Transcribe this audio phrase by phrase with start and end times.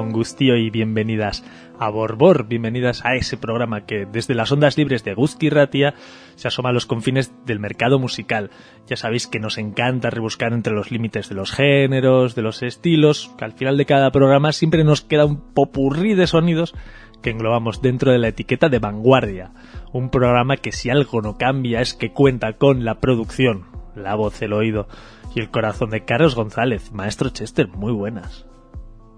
[0.00, 1.44] Gabón Gustío y bienvenidas
[1.78, 5.92] a Borbor, bienvenidas a ese programa que desde las ondas libres de Guzki Ratia
[6.36, 8.48] se asoma a los confines del mercado musical.
[8.86, 13.30] Ya sabéis que nos encanta rebuscar entre los límites de los géneros, de los estilos,
[13.36, 16.74] que al final de cada programa siempre nos queda un popurrí de sonidos
[17.20, 19.52] que englobamos dentro de la etiqueta de vanguardia.
[19.92, 24.40] Un programa que si algo no cambia es que cuenta con la producción, la voz,
[24.40, 24.88] el oído
[25.34, 26.90] y el corazón de Carlos González.
[26.90, 28.49] Maestro Chester, muy buenas.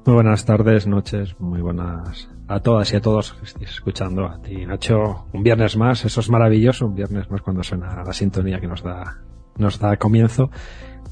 [0.04, 4.26] Muy buenas tardes, noches, muy buenas a todas y a todos que estéis escuchando.
[4.26, 8.12] A ti, Nacho, un viernes más, eso es maravilloso, un viernes más cuando suena la
[8.12, 9.20] sintonía que nos da,
[9.58, 10.50] nos da comienzo.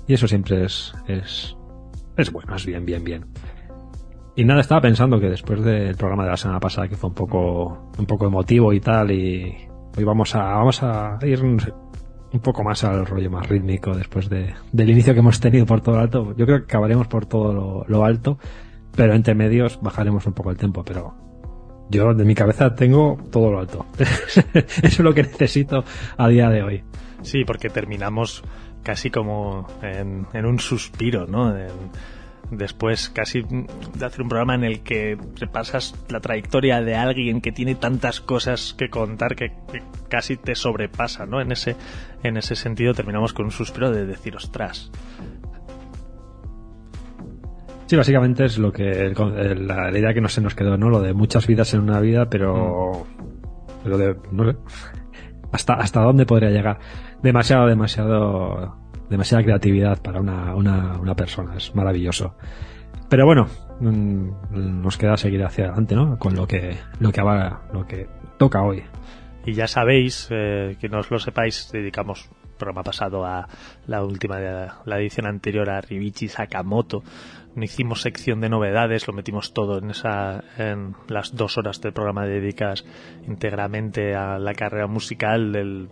[0.09, 1.57] Y eso siempre es, es,
[2.17, 3.27] es bueno, es bien, bien, bien.
[4.35, 7.15] Y nada, estaba pensando que después del programa de la semana pasada, que fue un
[7.15, 9.55] poco, un poco emotivo y tal, y
[9.97, 14.53] hoy vamos a, vamos a ir, un poco más al rollo más rítmico después de,
[14.73, 16.35] del inicio que hemos tenido por todo lo alto.
[16.37, 18.37] Yo creo que acabaremos por todo lo alto
[18.95, 21.15] pero entre medios bajaremos un poco el tiempo, pero
[21.91, 23.87] yo de mi cabeza tengo todo lo alto.
[23.99, 24.43] Eso
[24.83, 25.85] es lo que necesito
[26.17, 26.85] a día de hoy.
[27.23, 28.43] Sí, porque terminamos
[28.83, 31.55] casi como en, un suspiro, ¿no?
[32.51, 37.53] Después casi de hacer un programa en el que repasas la trayectoria de alguien que
[37.53, 41.41] tiene tantas cosas que contar que, que, casi te sobrepasa, ¿no?
[41.41, 41.77] En ese,
[42.23, 44.91] en ese sentido terminamos con un suspiro de decir, ostras,
[47.91, 49.13] Sí, básicamente es lo que
[49.59, 50.91] la, la, idea que no se nos quedó, ¿no?
[50.91, 53.83] Lo de muchas vidas en una vida, pero, mm.
[53.83, 54.59] pero de, no sé,
[55.51, 56.79] hasta hasta dónde podría llegar.
[57.21, 58.77] Demasiado, demasiado,
[59.09, 61.57] demasiada creatividad para una, una, una persona.
[61.57, 62.37] Es maravilloso.
[63.09, 63.49] Pero bueno,
[63.81, 66.17] nos queda seguir hacia adelante, ¿no?
[66.17, 67.23] Con lo que lo que
[67.73, 68.07] lo que
[68.39, 68.85] toca hoy.
[69.45, 73.49] Y ya sabéis, eh, que no os lo sepáis, dedicamos programa pasado a
[73.89, 77.03] la última, la edición anterior a Ribichi Sakamoto.
[77.55, 81.93] No hicimos sección de novedades, lo metimos todo en esa, en las dos horas del
[81.93, 82.85] programa dedicadas
[83.27, 85.89] íntegramente a la carrera musical del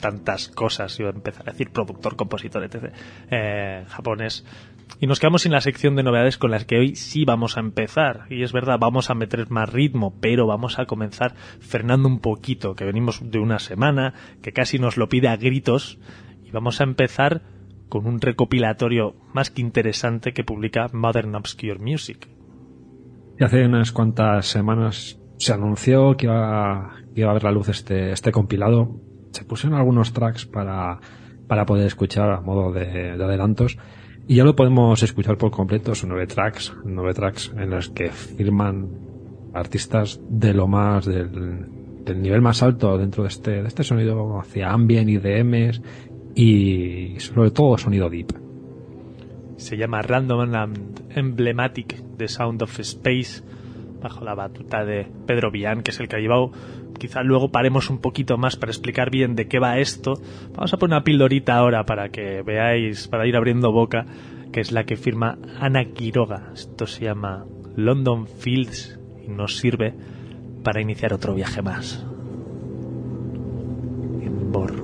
[0.00, 2.94] tantas cosas, iba a empezar a decir productor, compositor, etc.
[3.30, 4.46] Eh, japonés
[4.98, 7.60] y nos quedamos sin la sección de novedades con las que hoy sí vamos a
[7.60, 8.26] empezar.
[8.28, 12.74] Y es verdad, vamos a meter más ritmo, pero vamos a comenzar frenando un poquito,
[12.74, 15.98] que venimos de una semana, que casi nos lo pide a gritos,
[16.44, 17.42] y vamos a empezar
[17.90, 22.26] con un recopilatorio más que interesante que publica Modern Obscure Music.
[23.38, 27.68] Y hace unas cuantas semanas se anunció que iba, que iba a ver la luz
[27.68, 28.98] este, este compilado.
[29.32, 30.98] Se pusieron algunos tracks para,
[31.46, 33.76] para poder escuchar a modo de, de adelantos
[34.30, 38.10] y ya lo podemos escuchar por completo, son nueve tracks, nueve tracks en los que
[38.10, 38.88] firman
[39.52, 41.66] artistas de lo más, del,
[42.14, 45.82] nivel más alto dentro de este, de este sonido hacia ambient, IDMs
[46.40, 48.32] y sobre todo sonido deep.
[49.58, 53.42] Se llama Random and Emblematic The Sound of Space,
[54.02, 56.52] bajo la batuta de Pedro Villán, que es el que ha llevado
[56.98, 60.14] quizá luego paremos un poquito más para explicar bien de qué va esto.
[60.54, 64.06] Vamos a poner una pildorita ahora para que veáis, para ir abriendo boca,
[64.52, 66.50] que es la que firma Ana Quiroga.
[66.54, 69.94] Esto se llama London Fields y nos sirve
[70.62, 72.04] para iniciar otro viaje más.
[74.22, 74.79] En.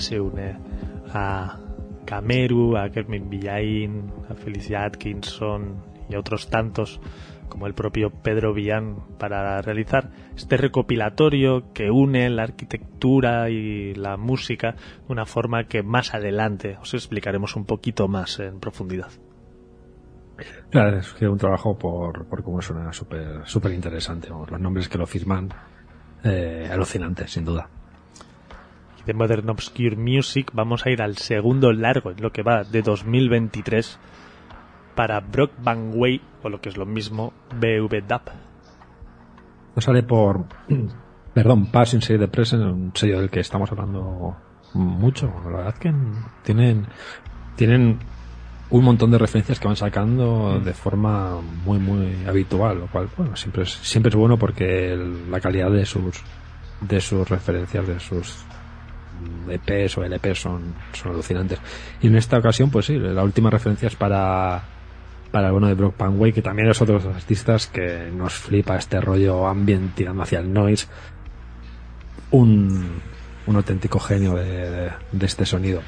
[0.00, 0.56] Se une
[1.12, 1.58] a
[2.04, 7.00] Cameru, a Kermin Villain, a Felicia Atkinson y otros tantos
[7.48, 14.16] como el propio Pedro Villán para realizar este recopilatorio que une la arquitectura y la
[14.16, 19.10] música de una forma que más adelante os explicaremos un poquito más en profundidad.
[20.70, 24.28] Claro, es un trabajo por, por cómo suena súper súper interesante.
[24.30, 25.50] Los nombres que lo firman,
[26.24, 27.68] eh, alucinantes, sin duda
[29.06, 32.82] de Modern Obscure Music vamos a ir al segundo largo, en lo que va de
[32.82, 33.98] 2023,
[34.94, 38.28] para Brock Van Way, o lo que es lo mismo, BV DAP.
[39.76, 40.44] No sale por,
[41.34, 44.36] perdón, Passing Say the Present, un sello del que estamos hablando
[44.74, 45.32] mucho.
[45.44, 45.92] La verdad que
[46.42, 46.86] tienen,
[47.56, 47.98] tienen
[48.70, 50.64] un montón de referencias que van sacando mm.
[50.64, 54.96] de forma muy, muy habitual, lo cual, bueno, siempre es, siempre es bueno porque
[55.28, 56.22] la calidad de sus,
[56.80, 58.44] de sus referencias, de sus
[59.48, 61.58] EPs o LPs son, son alucinantes.
[62.00, 64.62] Y en esta ocasión, pues sí, la última referencia es para,
[65.30, 68.76] para el de Brock Panway, que también es otro de los artistas que nos flipa
[68.76, 70.86] este rollo ambient tirando hacia el noise.
[72.30, 73.00] Un,
[73.46, 75.82] un auténtico genio de, este sonido.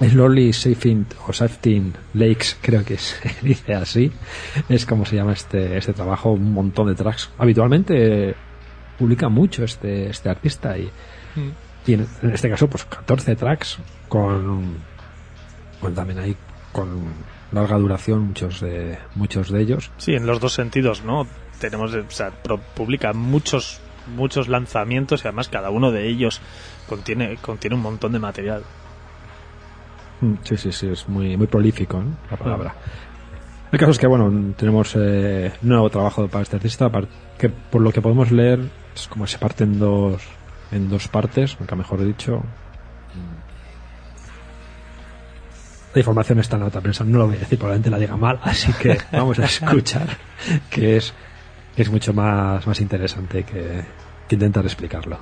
[0.00, 4.12] Slowly Safing o Safting Lakes, creo que se dice así,
[4.68, 7.30] es como se llama este, este trabajo, un montón de tracks.
[7.38, 8.34] Habitualmente
[8.98, 11.67] publica mucho este, este artista y, mm.
[11.88, 13.78] Y en, este caso, pues 14 tracks
[14.08, 14.76] con,
[15.80, 16.36] con también ahí
[16.70, 17.02] con
[17.50, 19.90] larga duración muchos de muchos de ellos.
[19.96, 21.26] Sí, en los dos sentidos, ¿no?
[21.58, 22.30] Tenemos, o sea,
[22.74, 23.80] publica muchos
[24.14, 26.42] muchos lanzamientos y además cada uno de ellos
[26.88, 28.64] contiene contiene un montón de material.
[30.20, 32.74] Mm, sí, sí, sí, es muy muy prolífico, La palabra.
[33.72, 36.90] El caso es que, bueno, tenemos eh, nuevo trabajo para este artista,
[37.38, 38.60] que por lo que podemos leer
[38.94, 40.22] es como se parten dos
[40.72, 42.42] en dos partes, nunca mejor dicho.
[45.94, 48.38] La información está en otra prensa, no lo voy a decir, probablemente la diga mal,
[48.42, 50.06] así que vamos a escuchar,
[50.70, 51.14] que es,
[51.74, 53.84] que es mucho más, más interesante que,
[54.28, 55.18] que intentar explicarlo.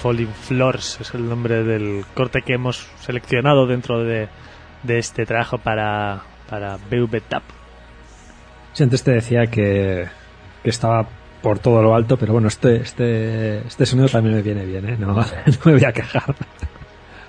[0.00, 4.28] Falling Floors es el nombre del corte que hemos seleccionado dentro de,
[4.82, 6.78] de este trabajo para, para
[7.28, 7.42] Tap.
[8.72, 10.08] Sí, antes te decía que,
[10.62, 11.06] que estaba
[11.42, 14.96] por todo lo alto, pero bueno, este, este, este sonido también me viene bien, ¿eh?
[14.98, 15.24] No, no
[15.64, 16.34] me voy a quejar.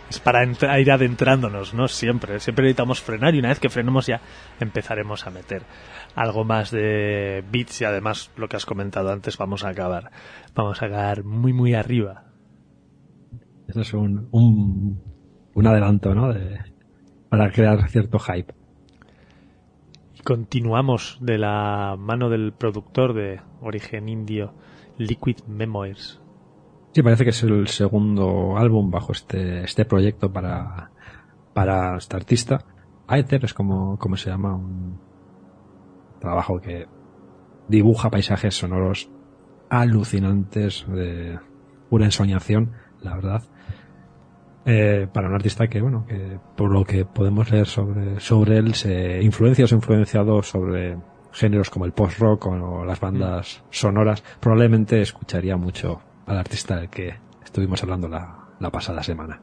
[0.09, 0.45] Es para
[0.79, 1.89] ir adentrándonos, ¿no?
[1.89, 4.21] Siempre, siempre necesitamos frenar y una vez que frenemos ya
[4.59, 5.63] empezaremos a meter
[6.15, 10.11] algo más de beats y además lo que has comentado antes vamos a acabar,
[10.53, 12.30] vamos a acabar muy muy arriba.
[13.71, 15.01] Eso es un, un,
[15.53, 16.33] un adelanto, ¿no?
[16.33, 16.59] De,
[17.29, 18.53] para crear cierto hype.
[20.25, 24.53] Continuamos de la mano del productor de origen indio,
[24.97, 26.21] Liquid Memoirs.
[26.91, 30.91] Sí, parece que es el segundo álbum bajo este, este proyecto para,
[31.53, 32.65] para este artista.
[33.07, 34.99] Aether es como, como se llama, un
[36.19, 36.87] trabajo que
[37.69, 39.09] dibuja paisajes sonoros
[39.69, 41.39] alucinantes de
[41.89, 43.43] pura ensoñación, la verdad.
[44.65, 48.75] Eh, para un artista que, bueno, que por lo que podemos leer sobre, sobre él,
[48.75, 50.97] se influencia o se ha influenciado sobre
[51.31, 57.15] géneros como el post-rock o las bandas sonoras, probablemente escucharía mucho al artista del que
[57.43, 59.41] estuvimos hablando la, la pasada semana.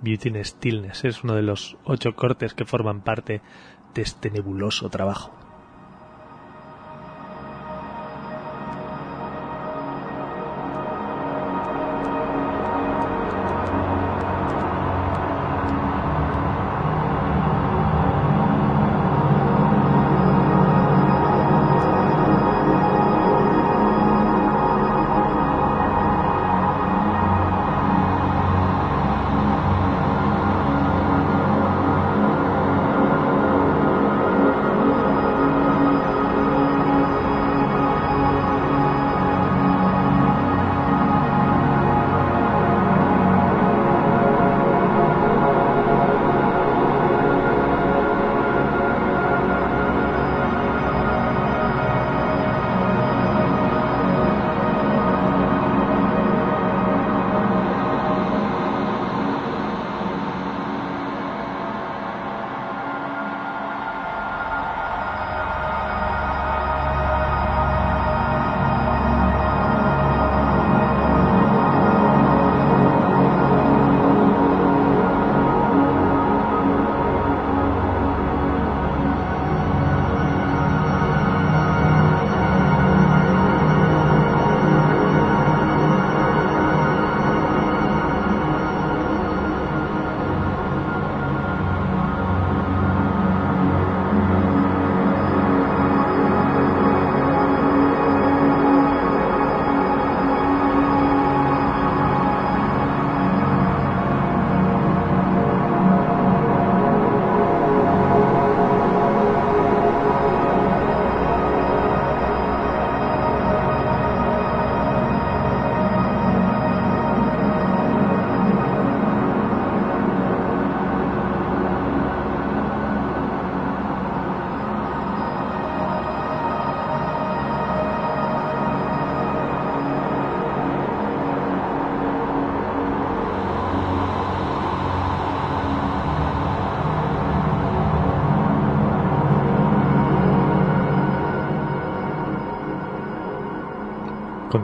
[0.00, 3.42] Beauty in Stillness es uno de los ocho cortes que forman parte
[3.94, 5.32] de este nebuloso trabajo.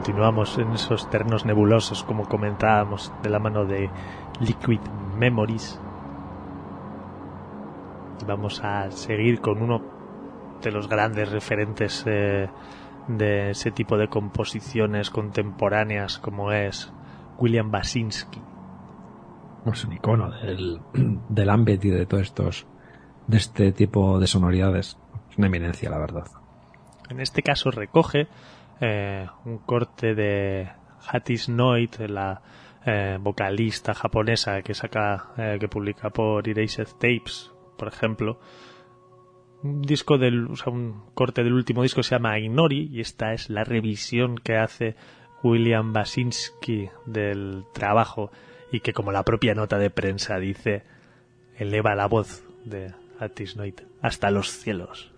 [0.01, 3.87] Continuamos en esos terrenos nebulosos, como comentábamos, de la mano de
[4.39, 4.79] Liquid
[5.15, 5.79] Memories.
[8.19, 9.79] Y vamos a seguir con uno
[10.59, 12.49] de los grandes referentes eh,
[13.09, 16.91] de ese tipo de composiciones contemporáneas, como es
[17.37, 18.41] William Basinski.
[19.71, 20.81] Es un icono del,
[21.29, 22.65] del ambient y de todos estos,
[23.27, 24.97] de este tipo de sonoridades.
[25.29, 26.25] Es una eminencia, la verdad.
[27.07, 28.27] En este caso recoge
[28.81, 30.67] eh, un corte de
[31.07, 32.41] Hattis Noit, la
[32.83, 38.39] eh, vocalista japonesa que saca, eh, que publica por Erased Tapes, por ejemplo.
[39.61, 43.33] Un disco del, o sea, un corte del último disco se llama Inori y esta
[43.33, 44.95] es la revisión que hace
[45.43, 48.31] William Basinski del trabajo
[48.71, 50.83] y que como la propia nota de prensa dice
[51.55, 55.10] eleva la voz de Hattis Noit hasta los cielos.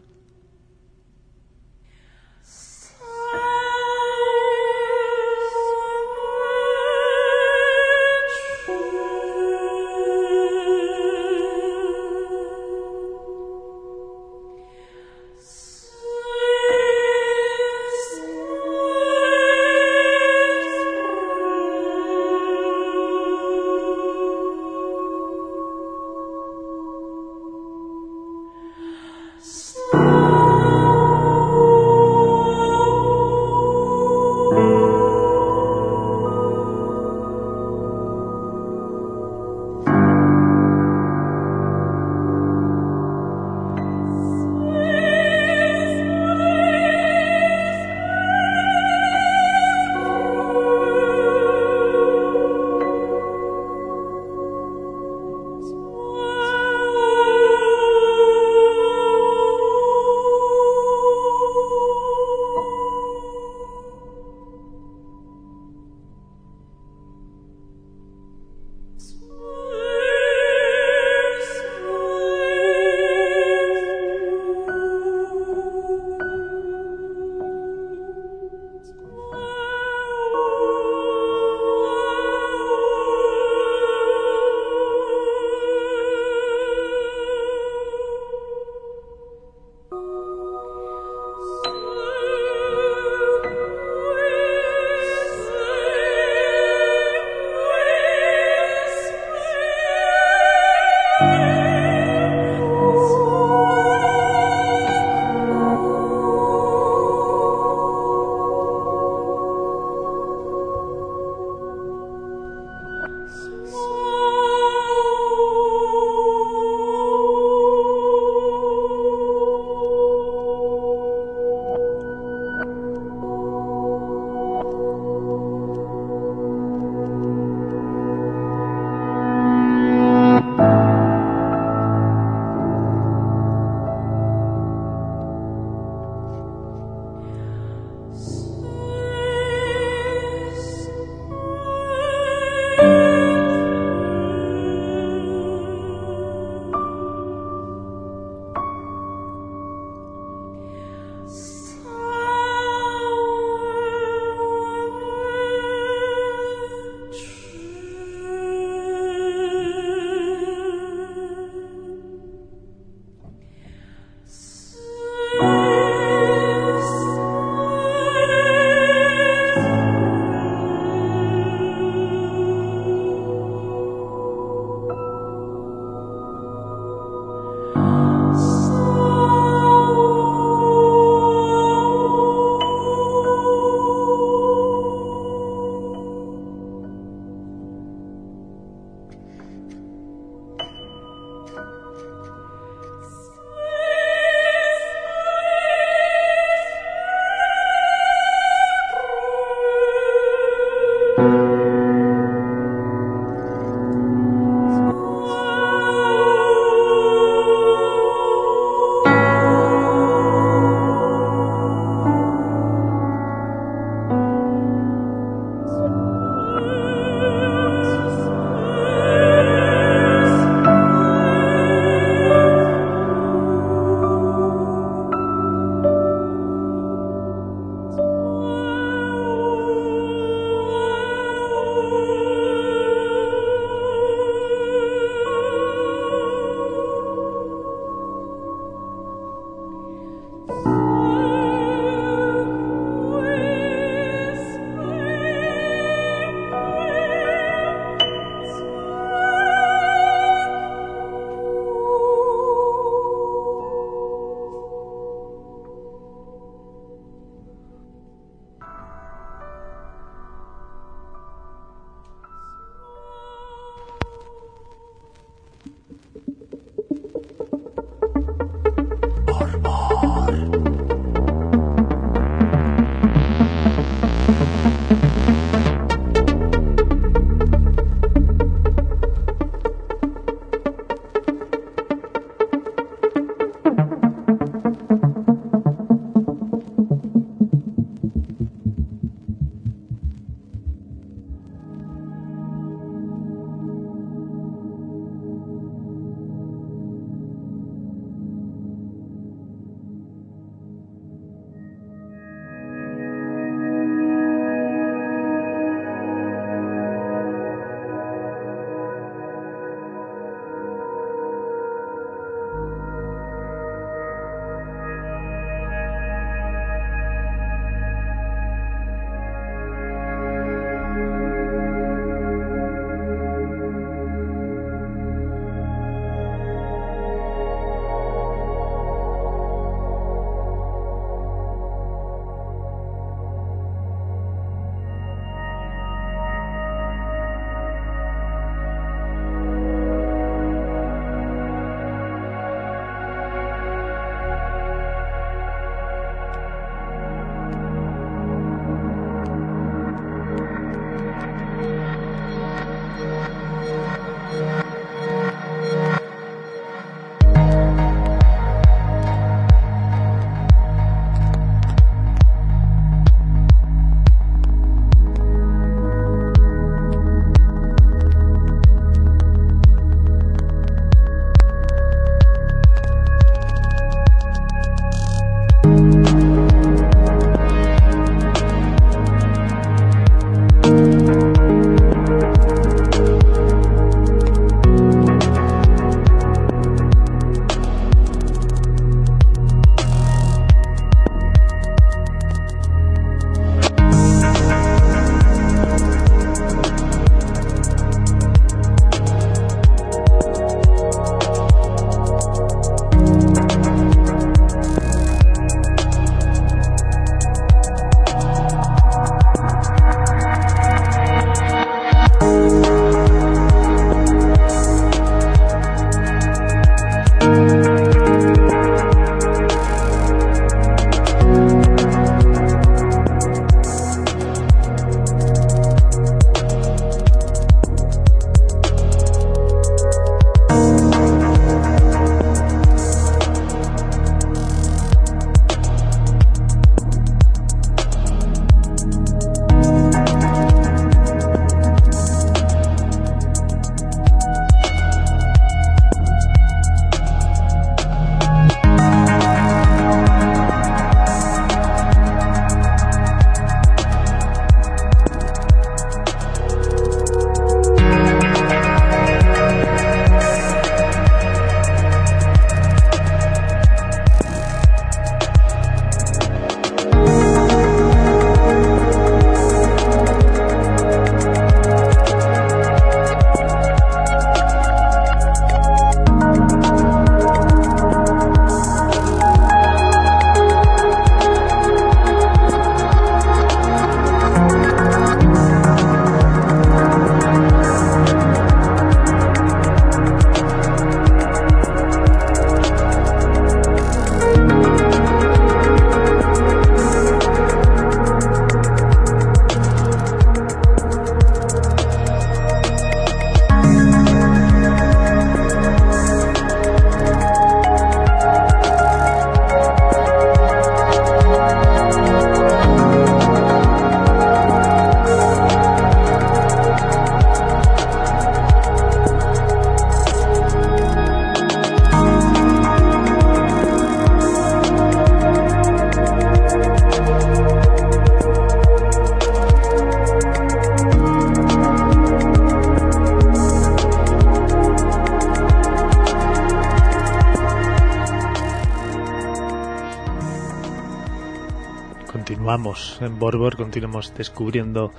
[542.73, 544.91] Continuamos en Borbor, continuamos descubriendo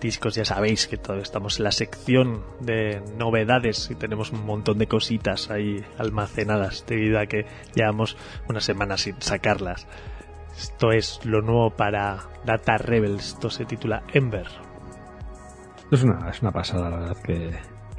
[0.00, 0.34] discos.
[0.34, 4.88] Ya sabéis que todavía estamos en la sección de novedades y tenemos un montón de
[4.88, 8.16] cositas ahí almacenadas debido a que llevamos
[8.48, 9.86] una semana sin sacarlas.
[10.56, 13.34] Esto es lo nuevo para Data Rebels.
[13.34, 14.48] Esto se titula Ember.
[15.92, 17.50] Es una, es una pasada, la verdad, que,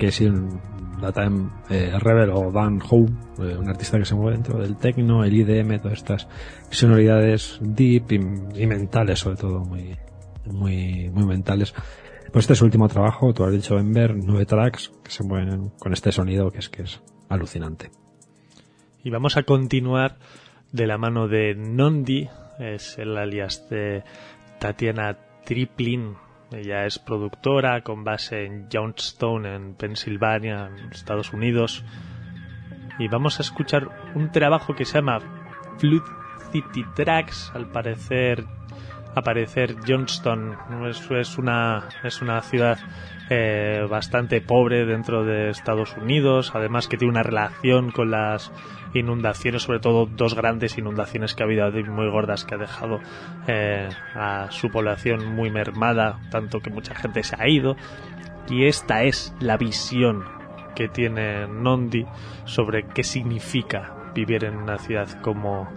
[0.02, 0.60] que si un
[1.00, 1.30] Data
[1.70, 3.06] eh, Rebel o Dan Howe,
[3.38, 6.28] eh, un artista que se mueve dentro del techno, el IDM, todas estas
[6.72, 8.16] sonoridades deep y,
[8.64, 9.96] y mentales, sobre todo, muy,
[10.48, 11.76] muy, muy mentales.
[12.32, 15.70] Pues este es su último trabajo, tú has dicho Ember, nueve tracks que se mueven
[15.78, 17.92] con este sonido que es que es alucinante.
[19.04, 20.18] Y vamos a continuar
[20.72, 24.04] de la mano de Nondi, es el alias de
[24.60, 26.16] Tatiana Triplin.
[26.52, 31.84] Ella es productora con base en Johnstone, en Pensilvania, en Estados Unidos.
[33.00, 35.20] Y vamos a escuchar un trabajo que se llama
[35.78, 36.04] Flood
[36.52, 37.52] City Tracks.
[37.56, 38.46] Al parecer
[39.16, 40.58] aparecer Johnston.
[40.88, 42.80] Es, una, es una ciudad
[43.34, 48.52] eh, bastante pobre dentro de Estados Unidos, además que tiene una relación con las
[48.94, 53.00] inundaciones, sobre todo dos grandes inundaciones que ha habido muy gordas que ha dejado
[53.48, 57.78] eh, a su población muy mermada, tanto que mucha gente se ha ido.
[58.50, 60.26] Y esta es la visión
[60.76, 62.06] que tiene Nondi
[62.44, 65.70] sobre qué significa vivir en una ciudad como,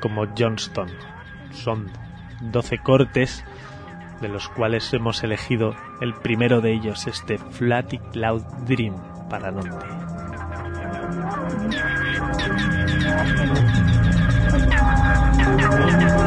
[0.00, 0.88] como Johnston.
[1.50, 1.90] Son
[2.40, 3.44] 12 cortes,
[4.22, 8.94] de los cuales hemos elegido el primero de ellos, este Flatty Cloud Dream
[9.28, 9.68] para Nondi.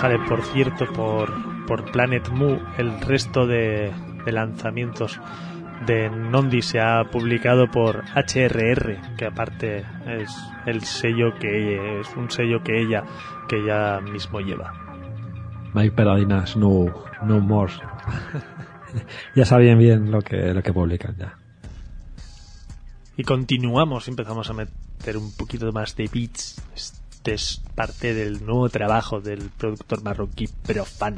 [0.00, 1.30] sale, por cierto, por,
[1.66, 2.58] por Planet Mu.
[2.78, 3.92] El resto de,
[4.24, 5.20] de lanzamientos
[5.86, 10.34] de Nondi se ha publicado por HRR, que aparte es
[10.64, 13.04] el sello que es un sello que ella
[13.48, 14.72] que ella mismo lleva.
[15.74, 16.86] Mike Peradinas, no,
[17.22, 17.72] no more.
[19.34, 21.36] ya saben bien lo que, lo que publican ya.
[23.16, 26.59] Y continuamos, empezamos a meter un poquito más de beats.
[27.20, 31.16] Este es parte del nuevo trabajo del productor marroquí Profan.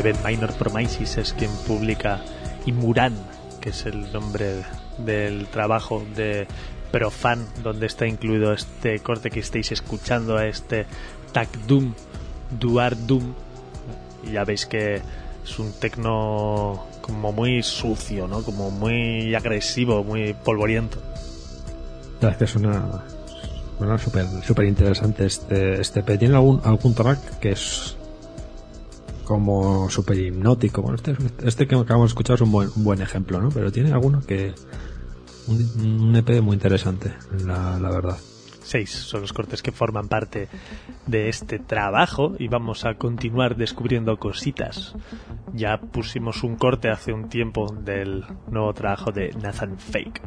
[0.00, 2.22] Seven Minor Promises es quien publica
[2.64, 3.12] y Muran,
[3.60, 4.62] que es el nombre
[4.96, 6.46] del trabajo de
[6.90, 10.86] Profan, donde está incluido este corte que estáis escuchando, a este
[11.32, 11.92] Tag Doom,
[12.58, 13.34] Duar Doom.
[14.24, 15.02] Y ya veis que
[15.44, 18.42] es un tecno como muy sucio, ¿no?
[18.42, 20.96] Como muy agresivo, muy polvoriento.
[22.22, 23.04] La que suena,
[23.76, 27.98] suena súper super interesante este, este Tiene algún, algún track que es
[29.30, 30.82] como súper hipnótico.
[30.82, 33.48] Bueno, este, este que acabamos de escuchar es un buen, un buen ejemplo, ¿no?
[33.50, 34.52] Pero tiene alguno que...
[35.46, 37.12] Un, un EP muy interesante,
[37.46, 38.16] la, la verdad.
[38.62, 40.48] Seis son los cortes que forman parte
[41.06, 44.96] de este trabajo y vamos a continuar descubriendo cositas.
[45.54, 50.22] Ya pusimos un corte hace un tiempo del nuevo trabajo de Nathan Fake.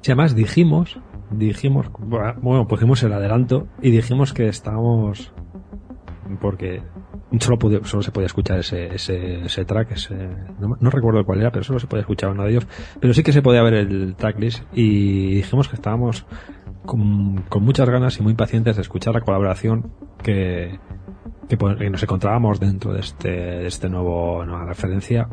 [0.00, 0.98] Si además dijimos,
[1.30, 5.30] dijimos, bueno, pusimos el adelanto y dijimos que estábamos,
[6.40, 6.82] porque
[7.40, 10.14] solo, solo se podía escuchar ese, ese, ese track, ese,
[10.58, 12.66] no, no, recuerdo cuál era, pero solo se podía escuchar uno de ellos,
[13.00, 16.26] pero sí que se podía ver el tracklist y dijimos que estábamos
[16.86, 20.78] con, con, muchas ganas y muy pacientes de escuchar la colaboración que,
[21.48, 25.28] que, que nos encontrábamos dentro de este, de este nuevo, nueva referencia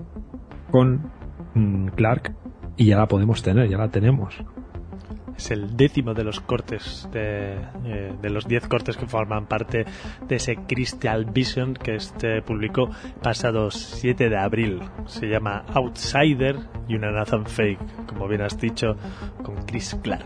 [0.72, 1.12] con
[1.54, 2.36] mm, Clark
[2.78, 4.36] y ya la podemos tener, ya la tenemos.
[5.38, 7.56] Es el décimo de los cortes, de,
[7.86, 9.86] eh, de los diez cortes que forman parte
[10.28, 12.90] de ese Crystal Vision que este publicó
[13.22, 14.82] pasado 7 de abril.
[15.06, 16.58] Se llama Outsider
[16.88, 18.96] y una Nathan Fake, como bien has dicho,
[19.44, 20.26] con Chris Clark.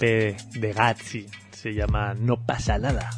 [0.00, 1.26] EP de Gatsby.
[1.50, 3.10] Se llama No pasa nada.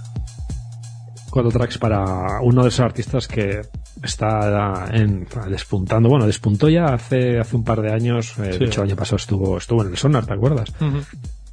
[1.31, 3.61] Cuatro tracks para uno de esos artistas que
[4.03, 6.09] está en, despuntando.
[6.09, 8.37] Bueno, despuntó ya hace, hace un par de años.
[8.39, 10.73] Eh, de hecho, el año pasado estuvo, estuvo en el Sonar, ¿te acuerdas?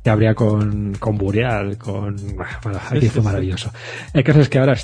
[0.03, 2.15] Que habría con, con Burial, con.
[2.63, 3.71] Bueno, aquí fue maravilloso.
[4.13, 4.75] El caso es que ahora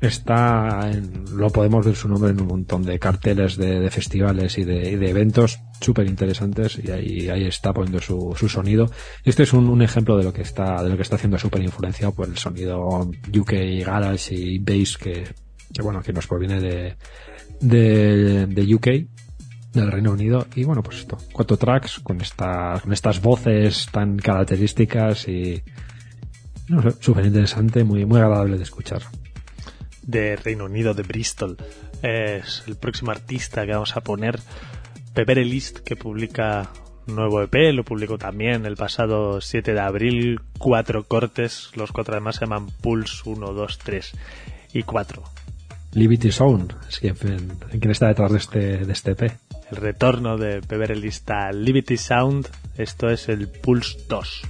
[0.00, 4.64] está en, lo podemos ver su nombre en un montón de carteles de, festivales y
[4.64, 5.58] de, eventos
[5.88, 8.90] súper interesantes y ahí, ahí está poniendo su, su sonido.
[9.24, 12.12] Este es un, ejemplo de lo que está, de lo que está haciendo súper influenciado
[12.12, 13.52] por el sonido UK
[13.86, 15.24] Garage y Bass que,
[15.82, 16.96] bueno, que nos proviene de,
[17.60, 18.88] de, de UK
[19.72, 24.16] del Reino Unido y bueno pues esto cuatro tracks con estas con estas voces tan
[24.16, 25.62] características y
[26.68, 29.02] no sé, súper interesante muy muy agradable de escuchar
[30.08, 31.56] de Reino Unido, de Bristol.
[32.02, 34.40] Es el próximo artista que vamos a poner,
[35.18, 36.70] Pepere List, que publica
[37.08, 42.36] nuevo EP, lo publicó también el pasado 7 de abril, cuatro cortes, los cuatro además
[42.36, 44.12] se llaman Pulse 1, 2, 3
[44.74, 45.24] y 4.
[45.94, 49.22] Liberty Sound, es quien, quien está detrás de este, de este EP.
[49.72, 54.42] El retorno de Pepere List a Liberty Sound, esto es el Pulse 2.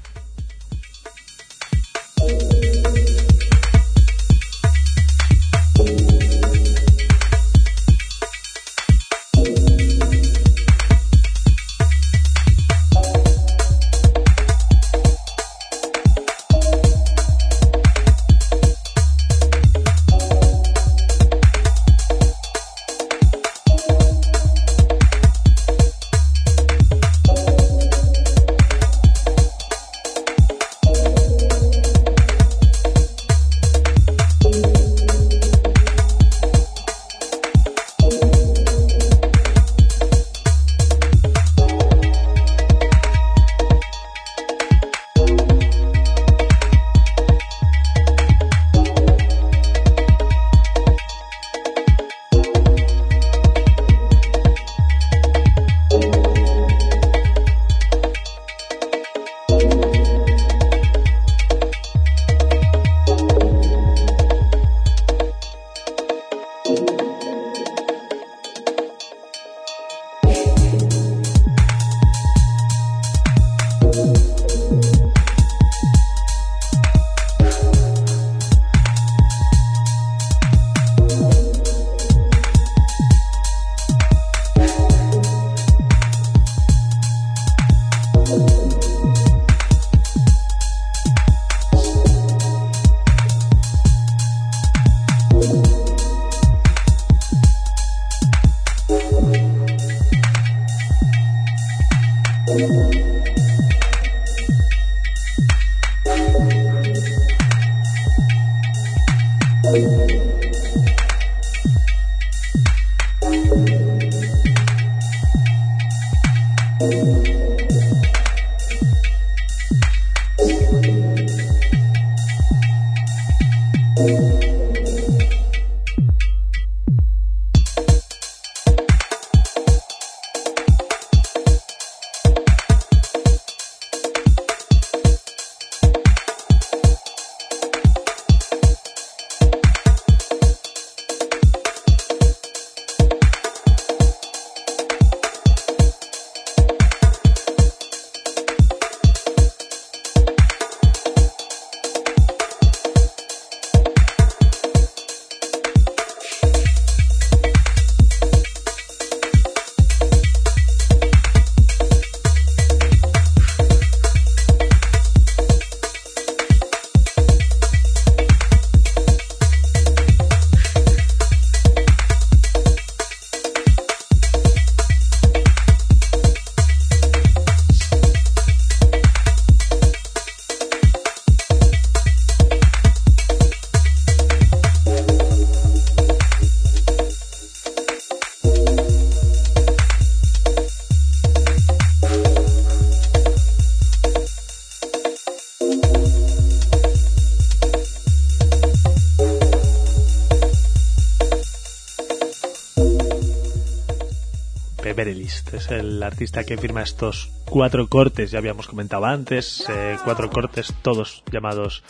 [205.58, 210.72] Es el artista que firma estos cuatro cortes, ya habíamos comentado antes, eh, cuatro cortes
[210.82, 211.82] todos llamados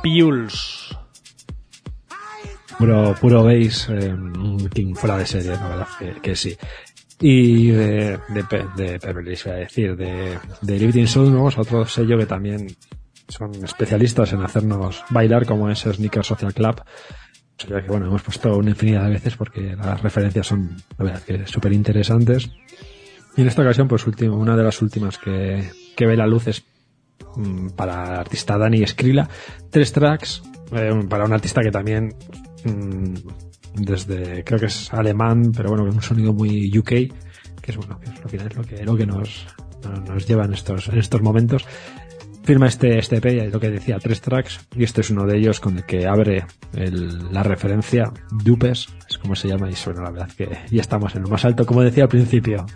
[0.00, 0.96] Piuls.
[2.78, 4.14] Puro, puro bass, eh,
[4.72, 5.88] king fuera de serie, la verdad
[6.22, 6.56] que, sí.
[7.18, 12.76] Y de, de, de voy a decir, de, de Living Sound, otro sello que también
[13.26, 16.80] son especialistas en hacernos bailar como es Sneaker Social Club
[17.56, 21.46] que bueno, hemos puesto una infinidad de veces porque las referencias son, la verdad, que
[21.46, 22.50] súper interesantes.
[23.36, 26.46] Y en esta ocasión, pues último, una de las últimas que, que ve la luz
[26.48, 26.64] es
[27.36, 29.28] mm, para el artista Dani Skrilla.
[29.70, 30.42] Tres tracks,
[30.72, 32.14] eh, para un artista que también,
[32.64, 33.14] mm,
[33.74, 37.98] desde, creo que es alemán, pero bueno, con un sonido muy UK, que es bueno,
[37.98, 39.46] que es, al final es lo que, lo que nos,
[40.06, 41.64] nos lleva en estos, en estos momentos
[42.44, 45.60] firma este, este EP, lo que decía, tres tracks, y este es uno de ellos
[45.60, 50.30] con el que abre la referencia, Dupes, es como se llama, y suena la verdad
[50.36, 52.66] que ya estamos en lo más alto, como decía al principio.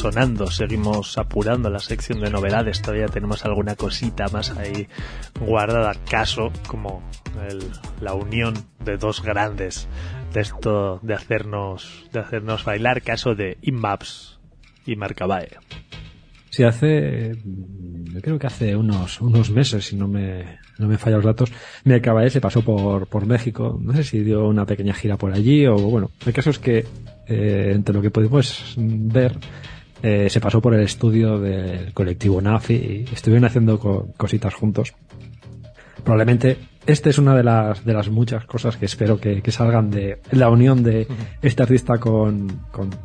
[0.00, 0.46] Sonando.
[0.46, 2.80] Seguimos apurando la sección de novedades.
[2.80, 4.88] Todavía tenemos alguna cosita más ahí
[5.38, 5.92] guardada.
[6.08, 7.02] Caso como
[8.00, 9.88] la unión de dos grandes
[10.32, 13.02] de esto de hacernos, de hacernos bailar.
[13.02, 14.40] Caso de Inmaps
[14.86, 15.58] y Marcabae.
[16.48, 21.16] Sí, hace, yo creo que hace unos, unos meses, si no me, no me falla
[21.16, 21.52] los datos,
[21.84, 23.78] Marcabae se pasó por, por México.
[23.80, 26.86] No sé si dio una pequeña gira por allí o bueno, el caso es que
[27.28, 29.36] eh, entre lo que podemos ver,
[30.02, 33.78] eh, se pasó por el estudio del colectivo NAFI y estuvieron haciendo
[34.16, 34.94] cositas juntos.
[36.02, 40.20] Probablemente esta es una de las, de las muchas cosas que espero que, salgan de
[40.30, 41.06] la unión de
[41.42, 42.48] este artista con,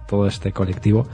[0.08, 1.08] todo este colectivo.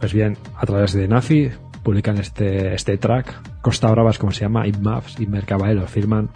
[0.00, 1.50] Pues bien, a través de Nafi
[1.82, 6.30] publican este, este track, Costa Bravas como se llama, Maps y Mercabae lo firman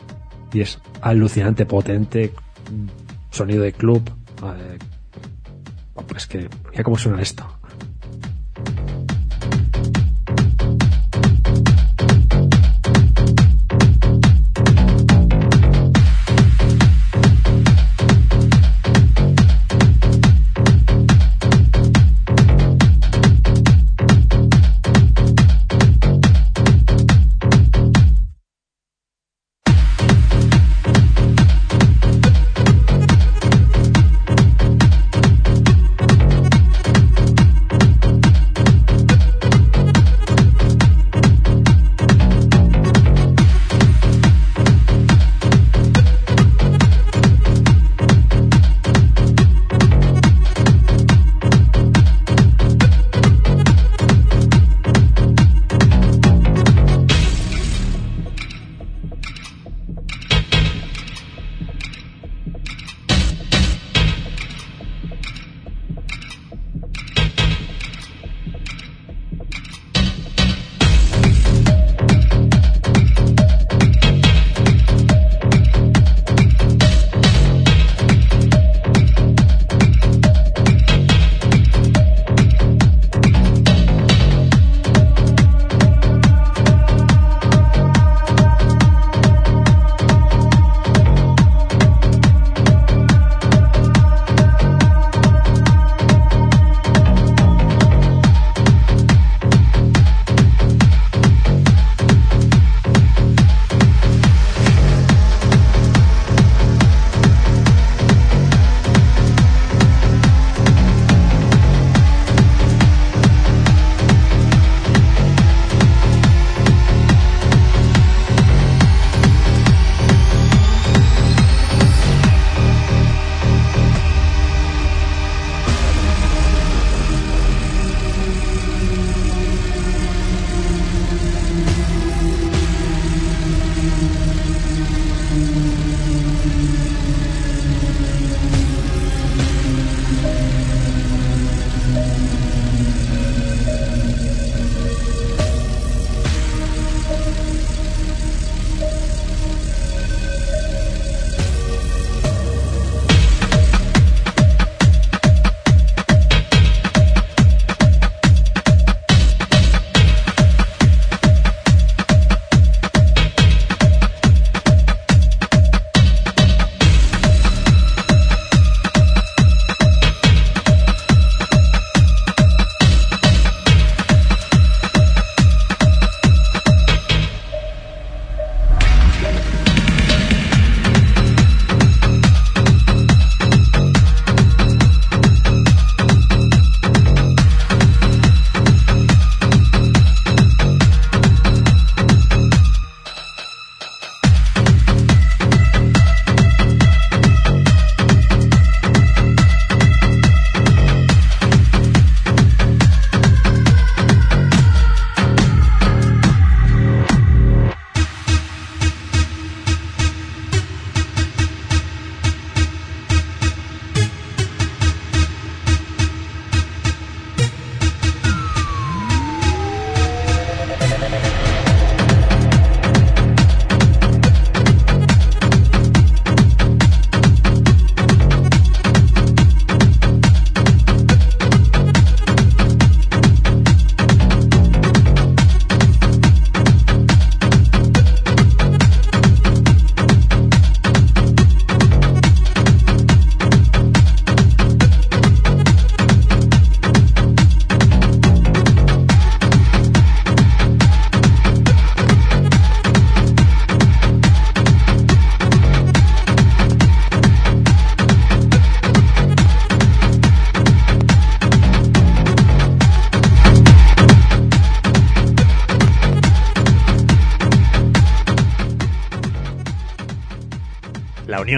[0.52, 2.32] y es alucinante, potente,
[3.30, 4.08] sonido de club.
[4.42, 4.78] Eh,
[6.06, 6.48] pues que,
[6.82, 7.59] cómo suena esto.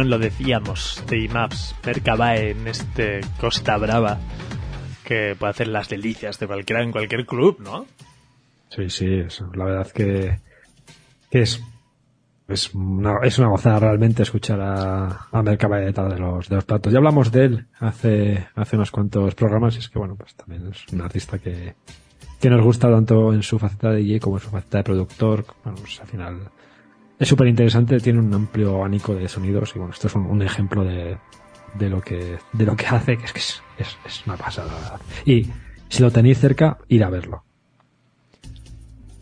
[0.01, 4.19] Lo decíamos, de IMAPS, Mercabae en este Costa Brava,
[5.05, 7.87] que puede hacer las delicias de cualquiera en cualquier club, ¿no?
[8.71, 10.39] Sí, sí, es, la verdad que,
[11.31, 11.63] es
[12.49, 16.93] es una gozada realmente escuchar a, a Mercabae detrás de los, de los platos.
[16.93, 20.69] Ya hablamos de él hace, hace unos cuantos programas y es que bueno, pues también
[20.71, 21.75] es un artista que,
[22.41, 25.47] que nos gusta tanto en su faceta de DJ como en su faceta de productor.
[25.65, 26.41] Bueno, pues al final
[27.23, 30.43] es súper interesante, tiene un amplio abanico de sonidos y bueno, esto es un, un
[30.43, 31.19] ejemplo de,
[31.75, 34.75] de lo que, de lo que hace, que es que es, es, es una pasada,
[34.75, 35.01] verdad.
[35.25, 35.49] Y
[35.89, 37.45] si lo tenéis cerca, ir a verlo.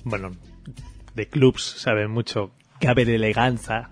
[0.04, 0.30] Bueno,
[1.14, 3.90] de clubs saben mucho Gaber Eleganza,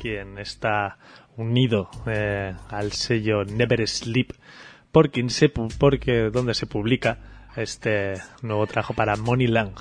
[0.00, 0.96] quien está
[1.36, 4.32] unido eh, al sello Never Sleep,
[4.90, 7.18] porque, se, porque donde se publica
[7.56, 9.72] este nuevo trabajo para Money Lang.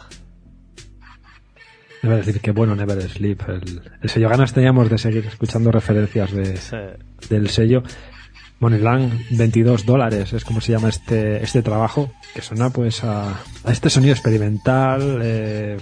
[2.02, 3.42] Debe decir que bueno Never Sleep.
[3.50, 6.78] El, el, sello ganas teníamos de seguir escuchando referencias de, sí.
[7.30, 7.84] del sello.
[8.60, 13.32] Moneyland, 22 dólares es como se llama este, este trabajo, que suena pues a,
[13.64, 15.78] a este sonido experimental, eh,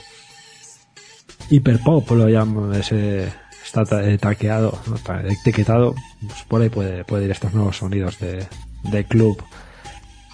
[1.50, 3.34] hiperpop lo llamo, ese
[3.66, 3.84] está
[4.20, 4.80] taqueado,
[5.28, 8.46] etiquetado, pues por ahí puede, puede ir estos nuevos sonidos de,
[8.84, 9.44] de club,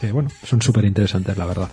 [0.01, 1.69] que bueno, son súper interesantes la verdad.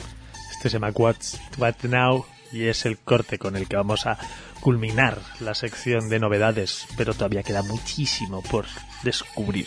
[0.53, 4.19] Este se llama What's What Now y es el corte con el que vamos a
[4.61, 8.67] culminar la sección de novedades, pero todavía queda muchísimo por
[9.03, 9.67] descubrir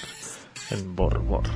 [0.70, 1.50] en Borbor.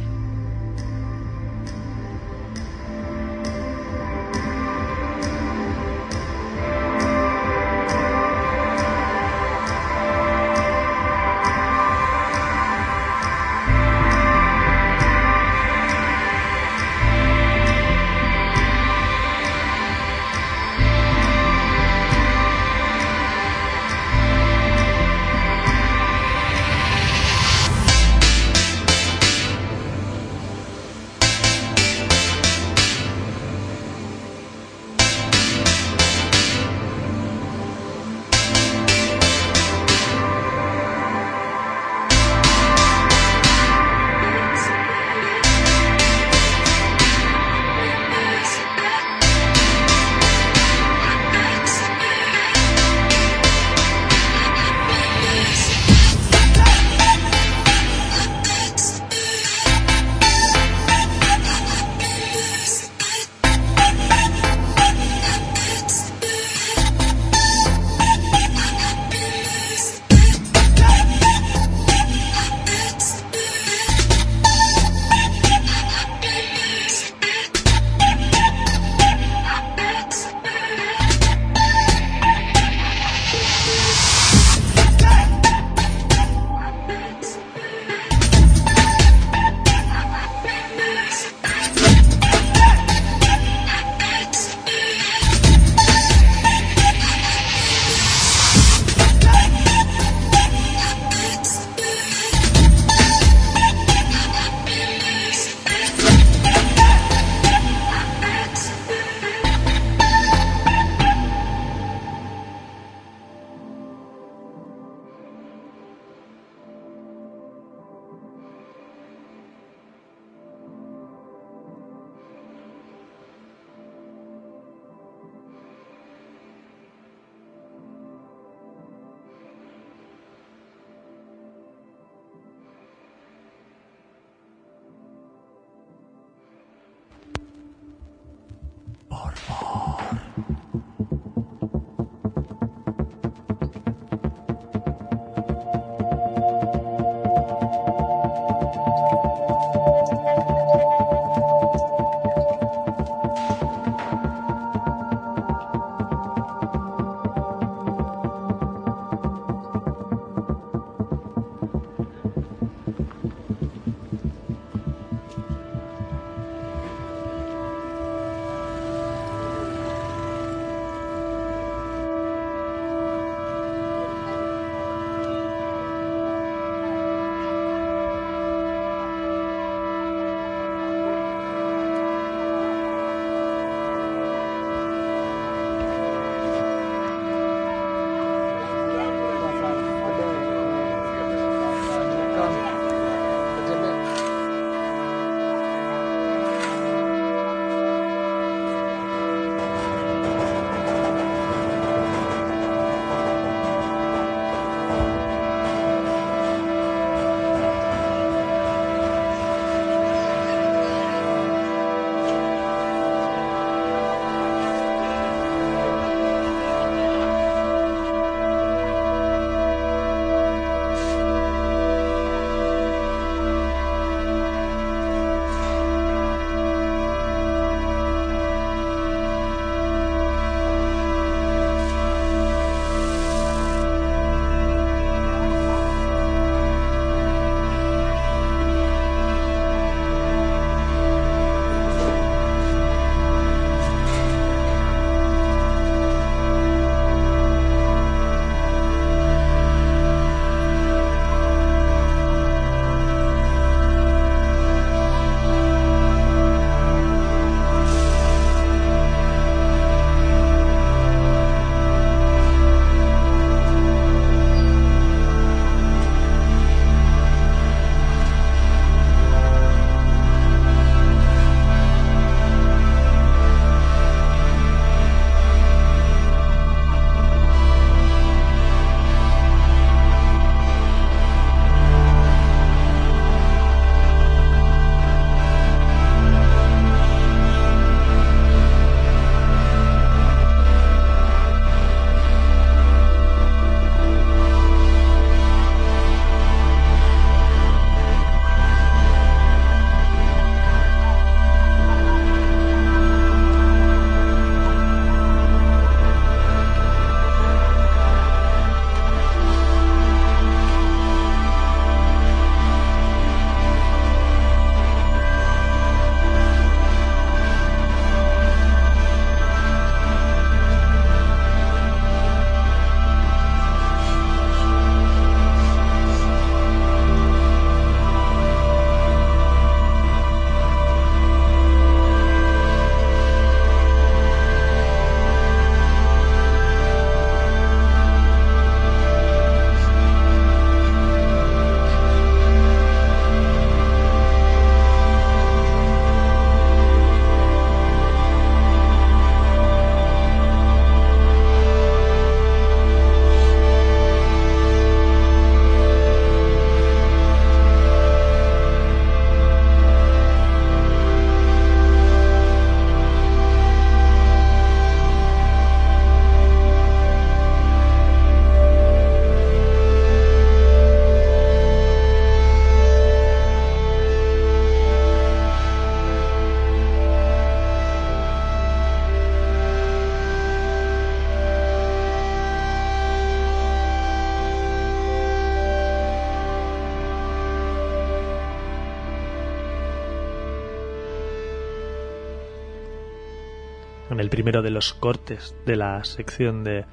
[394.27, 396.83] El primero de los cortes de la sección de,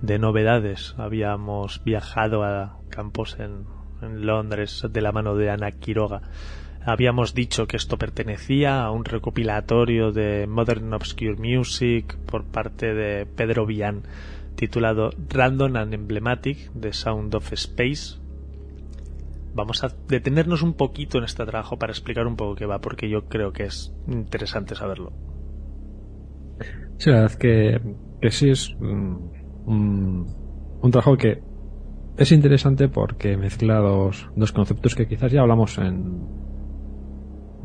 [0.00, 0.94] de novedades.
[0.96, 3.64] Habíamos viajado a campos en,
[4.00, 6.22] en Londres de la mano de Ana Quiroga.
[6.86, 13.26] Habíamos dicho que esto pertenecía a un recopilatorio de Modern Obscure Music por parte de
[13.26, 14.04] Pedro Vian
[14.54, 18.20] titulado Random and Emblematic The Sound of Space.
[19.52, 23.08] Vamos a detenernos un poquito en este trabajo para explicar un poco qué va, porque
[23.08, 25.12] yo creo que es interesante saberlo.
[26.98, 27.80] Sí, la verdad que,
[28.20, 29.30] que sí es un,
[30.82, 31.40] un, trabajo que
[32.16, 36.26] es interesante porque mezcla dos, dos conceptos que quizás ya hablamos en,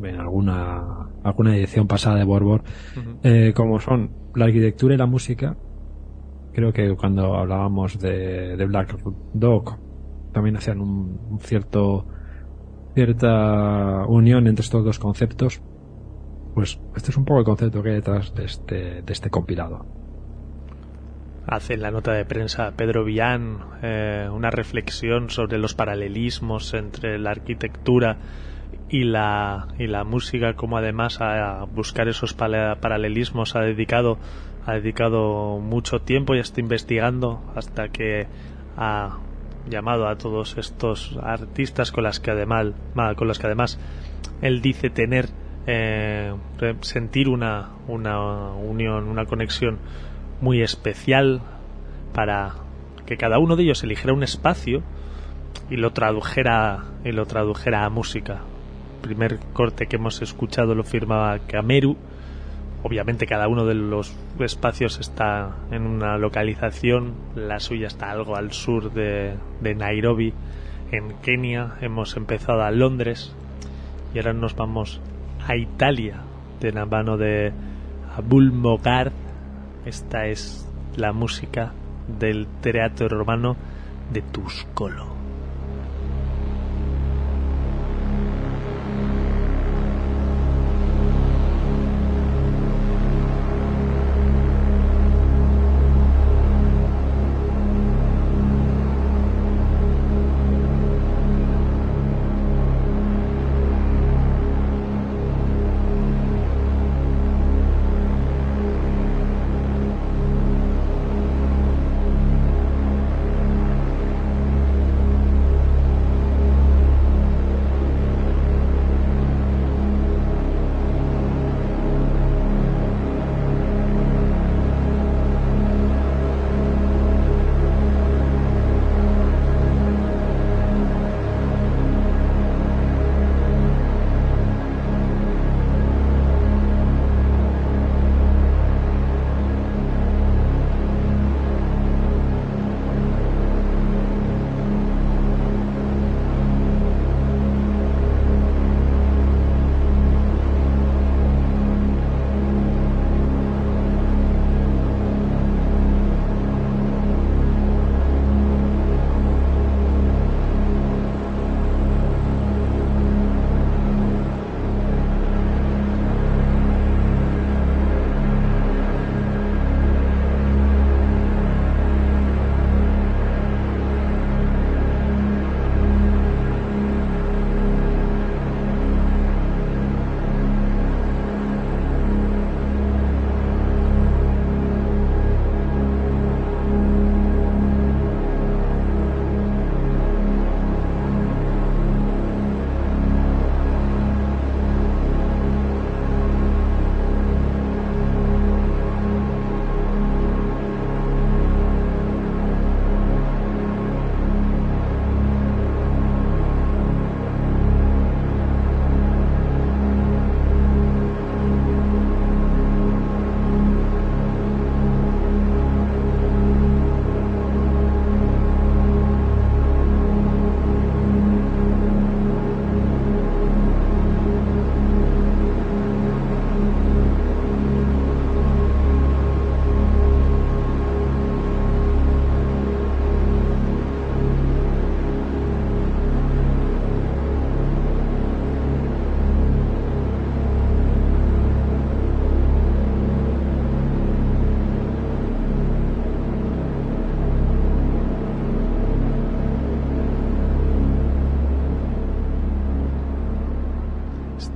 [0.04, 2.62] en alguna, alguna edición pasada de Borbor,
[3.24, 5.56] eh, como son la arquitectura y la música.
[6.52, 8.96] Creo que cuando hablábamos de, de Black
[9.32, 9.78] Dog
[10.32, 12.06] también hacían un, un cierto
[12.94, 15.60] cierta unión entre estos dos conceptos
[16.54, 19.84] pues este es un poco el concepto que hay detrás de este, de este compilado.
[21.46, 27.18] Hace en la nota de prensa Pedro Villán eh, una reflexión sobre los paralelismos entre
[27.18, 28.16] la arquitectura
[28.88, 34.18] y la, y la música, como además a buscar esos paralelismos ha dedicado,
[34.64, 38.26] ha dedicado mucho tiempo y está investigando hasta que
[38.76, 39.18] ha
[39.68, 42.68] llamado a todos estos artistas con las que además,
[43.16, 43.78] con los que además
[44.40, 45.28] él dice tener
[45.66, 46.34] eh,
[46.80, 49.78] sentir una, una unión, una conexión
[50.40, 51.40] muy especial
[52.12, 52.54] para
[53.06, 54.82] que cada uno de ellos eligiera un espacio
[55.70, 58.40] y lo tradujera y lo tradujera a música.
[58.96, 61.96] El primer corte que hemos escuchado lo firmaba Kameru.
[62.82, 68.52] Obviamente cada uno de los espacios está en una localización, la suya está algo al
[68.52, 70.34] sur de, de Nairobi,
[70.92, 73.34] en Kenia, hemos empezado a Londres
[74.12, 75.00] y ahora nos vamos
[75.46, 76.20] a Italia
[76.60, 77.52] de la mano de
[78.16, 79.12] Abul Mogard.
[79.84, 80.66] Esta es
[80.96, 81.72] la música
[82.18, 83.56] del teatro romano
[84.12, 85.13] de Tuscolo.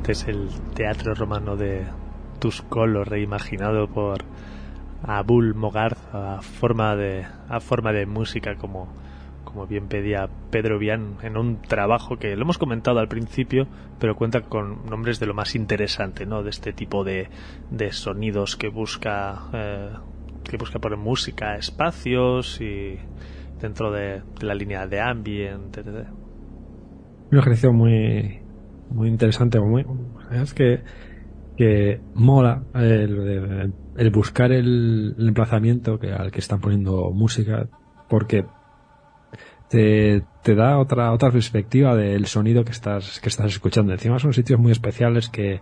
[0.09, 1.87] Es el teatro romano de,
[2.39, 4.19] Tuscolo reimaginado por
[5.03, 8.89] Abul Mogarz a forma de, a forma de música como,
[9.45, 13.67] como bien pedía Pedro Vian en un trabajo que lo hemos comentado al principio,
[13.99, 16.43] pero cuenta con nombres de lo más interesante, ¿no?
[16.43, 17.29] De este tipo de,
[17.71, 19.91] de sonidos que busca, eh,
[20.45, 22.99] que busca poner música, espacios y
[23.61, 26.09] dentro de, la línea de ambient, etc.
[27.31, 28.41] Un ejercicio muy,
[28.91, 29.85] muy interesante, muy,
[30.31, 30.83] es que,
[31.57, 37.69] que mola el, el buscar el, emplazamiento que, al que están poniendo música,
[38.09, 38.45] porque
[39.69, 43.93] te, te, da otra otra perspectiva del sonido que estás que estás escuchando.
[43.93, 45.61] Encima son sitios muy especiales que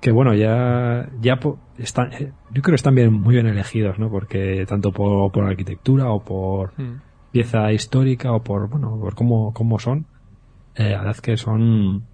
[0.00, 1.38] que bueno ya ya
[1.78, 4.10] están yo creo que están bien muy bien elegidos, ¿no?
[4.10, 7.00] Porque tanto por, por arquitectura o por hmm.
[7.32, 10.06] pieza histórica o por bueno por cómo cómo son,
[10.74, 12.06] eh, la verdad es que son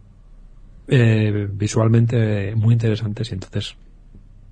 [0.88, 3.76] eh, visualmente muy interesantes y entonces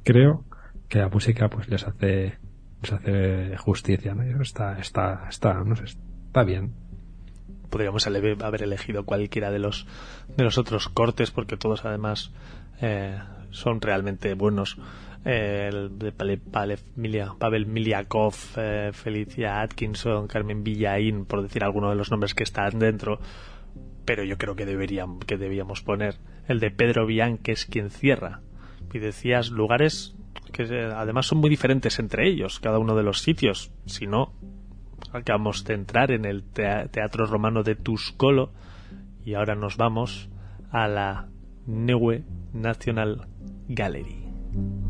[0.04, 0.44] creo
[0.88, 2.38] que la música pues les hace
[2.82, 4.42] les hace justicia, ¿no?
[4.42, 6.72] Está está está está bien.
[7.70, 9.86] Podríamos haber elegido cualquiera de los
[10.36, 12.32] de los otros cortes porque todos además
[12.80, 13.18] eh,
[13.50, 14.78] son realmente buenos.
[15.28, 22.12] Eh, el de Pavel Miliakov, eh, Felicia Atkinson, Carmen Villaín, por decir algunos de los
[22.12, 23.18] nombres que están dentro.
[24.06, 26.16] Pero yo creo que deberían, que debíamos poner
[26.48, 28.40] el de Pedro Vian, que es quien cierra.
[28.94, 30.16] Y decías lugares
[30.52, 30.62] que
[30.94, 33.70] además son muy diferentes entre ellos, cada uno de los sitios.
[33.84, 34.32] Si no,
[35.12, 38.52] acabamos de entrar en el Teatro Romano de Tuscolo
[39.24, 40.28] y ahora nos vamos
[40.70, 41.28] a la
[41.66, 43.26] Neue National
[43.68, 44.85] Gallery.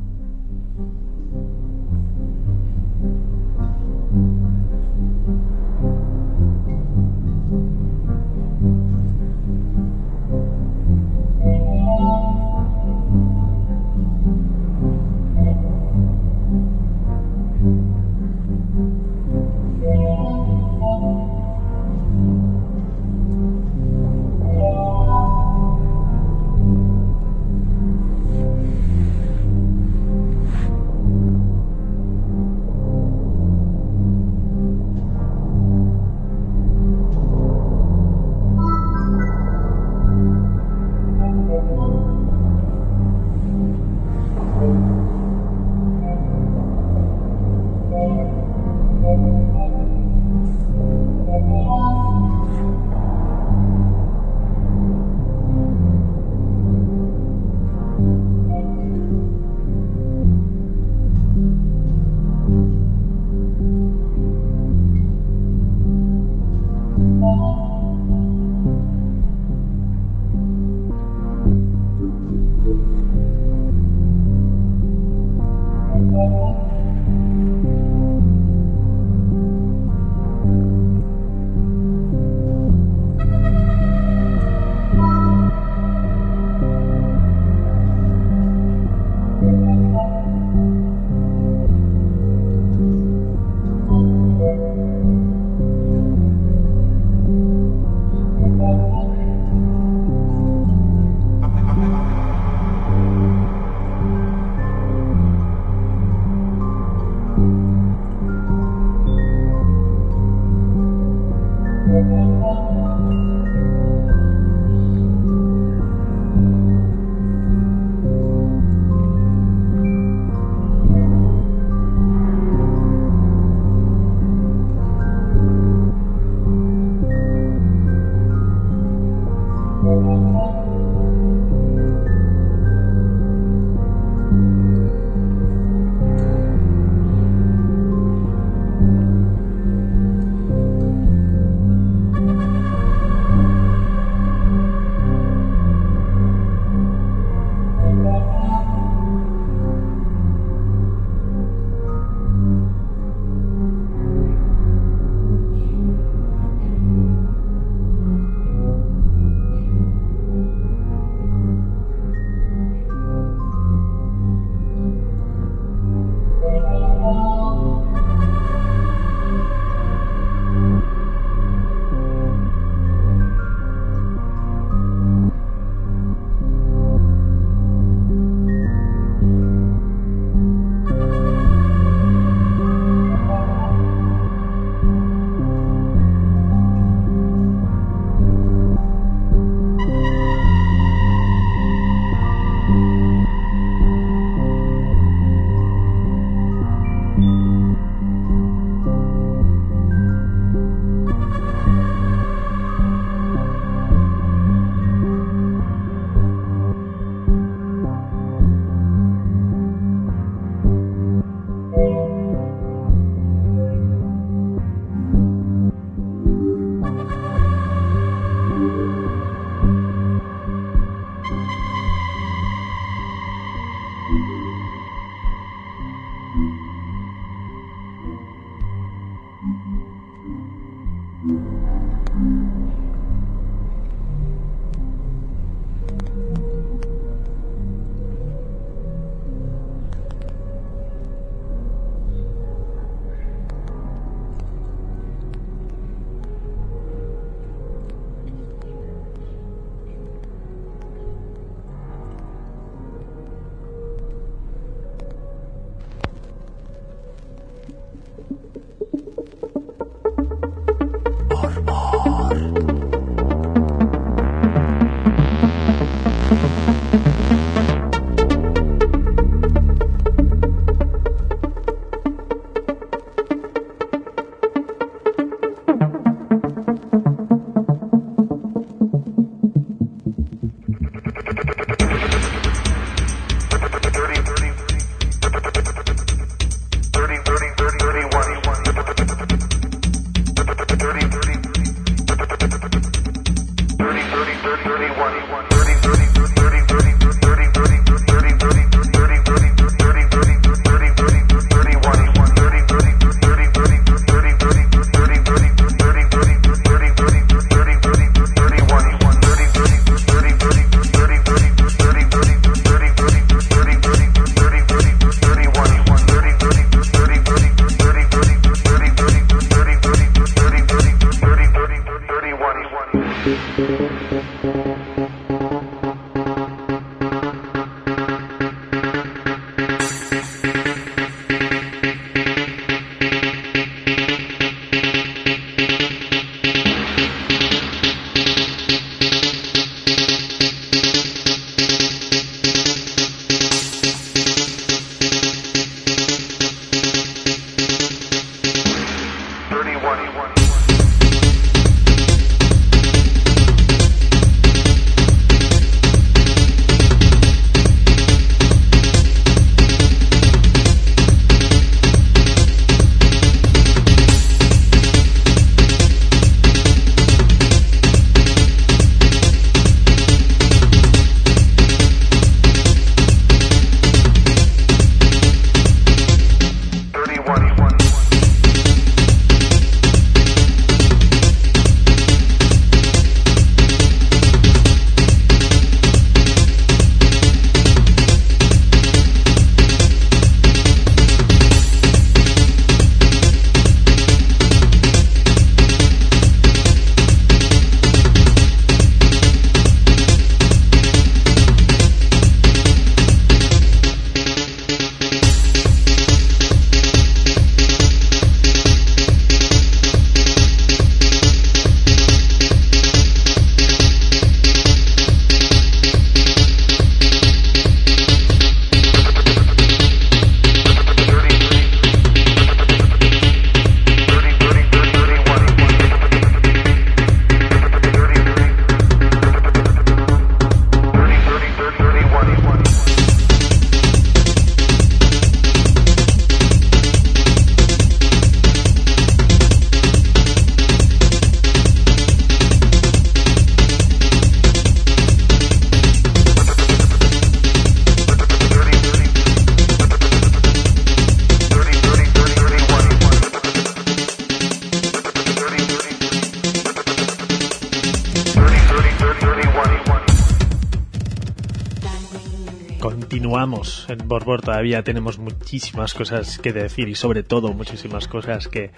[463.88, 468.70] En Borbor, todavía tenemos muchísimas cosas que decir y sobre todo muchísimas cosas que,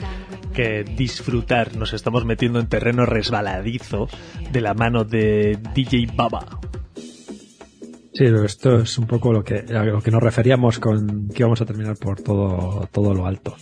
[0.55, 1.77] que disfrutar.
[1.77, 4.09] Nos estamos metiendo en terreno resbaladizo
[4.53, 6.61] de la mano de DJ Baba.
[8.13, 11.61] Sí, esto es un poco lo que, a lo que nos referíamos con que íbamos
[11.61, 13.57] a terminar por todo, todo lo alto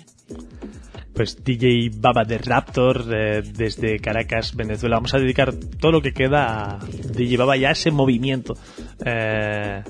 [1.17, 4.97] pues DJ Baba de Raptor eh, desde Caracas, Venezuela.
[4.97, 8.55] Vamos a dedicar todo lo que queda a DJ Baba ya ese movimiento
[9.05, 9.83] eh,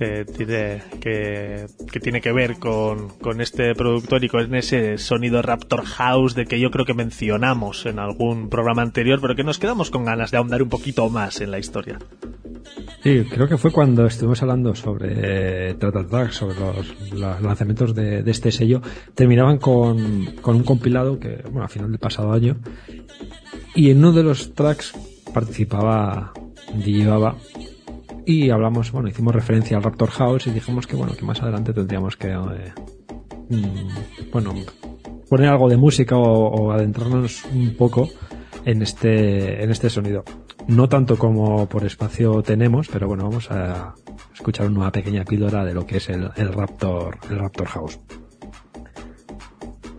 [0.00, 1.66] que,
[2.00, 6.70] tiene que ver con, este productor y con ese sonido Raptor House de que yo
[6.70, 10.62] creo que mencionamos en algún programa anterior, pero que nos quedamos con ganas de ahondar
[10.62, 11.98] un poquito más en la historia.
[13.02, 18.80] Sí, creo que fue cuando estuvimos hablando sobre Trata sobre los, lanzamientos de, este sello.
[19.14, 22.56] Terminaban con, un compilado que, bueno, a final del pasado año.
[23.74, 24.94] Y en uno de los tracks
[25.32, 26.32] participaba
[26.74, 27.06] DJ
[28.30, 31.72] Y hablamos, bueno, hicimos referencia al Raptor House y dijimos que, bueno, que más adelante
[31.72, 34.54] tendríamos que, mm, bueno,
[35.28, 38.08] poner algo de música o, adentrarnos un poco
[38.64, 40.22] en este, en este sonido.
[40.68, 43.96] No tanto como por espacio tenemos, pero bueno, vamos a
[44.32, 47.98] escuchar una pequeña píldora de lo que es el, Raptor, el Raptor House.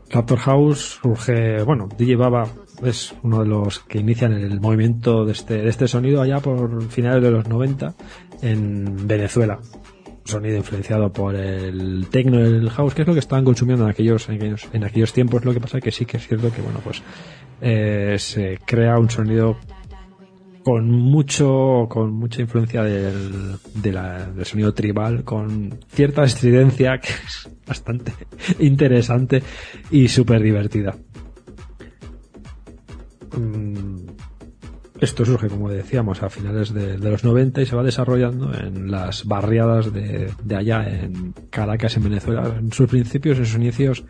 [0.10, 2.48] Raptor House surge, bueno, DJ Baba
[2.84, 6.84] es uno de los que inician el movimiento de este, de este sonido allá por
[6.90, 7.94] finales de los 90
[8.42, 9.60] en Venezuela.
[10.24, 14.30] Sonido influenciado por el techno el house, que es lo que estaban consumiendo en aquellos,
[14.30, 15.44] en aquellos, en aquellos tiempos.
[15.44, 17.02] Lo que pasa que sí que es cierto que, bueno, pues
[17.60, 19.58] eh, se crea un sonido
[20.64, 28.14] con mucho con mucha influencia del, del sonido tribal con cierta estridencia que es bastante
[28.60, 29.42] interesante
[29.90, 30.96] y súper divertida
[35.02, 39.26] esto surge como decíamos a finales de, los 90 y se va desarrollando en las
[39.26, 42.56] barriadas de, allá en Caracas en Venezuela.
[42.58, 44.04] En sus principios en sus inicios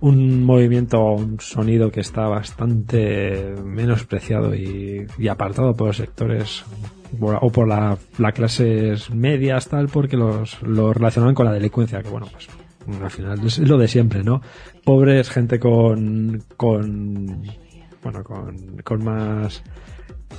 [0.00, 6.64] un movimiento, un sonido que está bastante menospreciado y, apartado por los sectores
[7.20, 7.96] o por la,
[8.32, 12.48] clases medias tal porque los, los relacionaban con la delincuencia que bueno pues
[13.00, 14.42] al final es lo de siempre no
[14.84, 17.44] pobres gente con con
[18.06, 19.62] bueno con, con más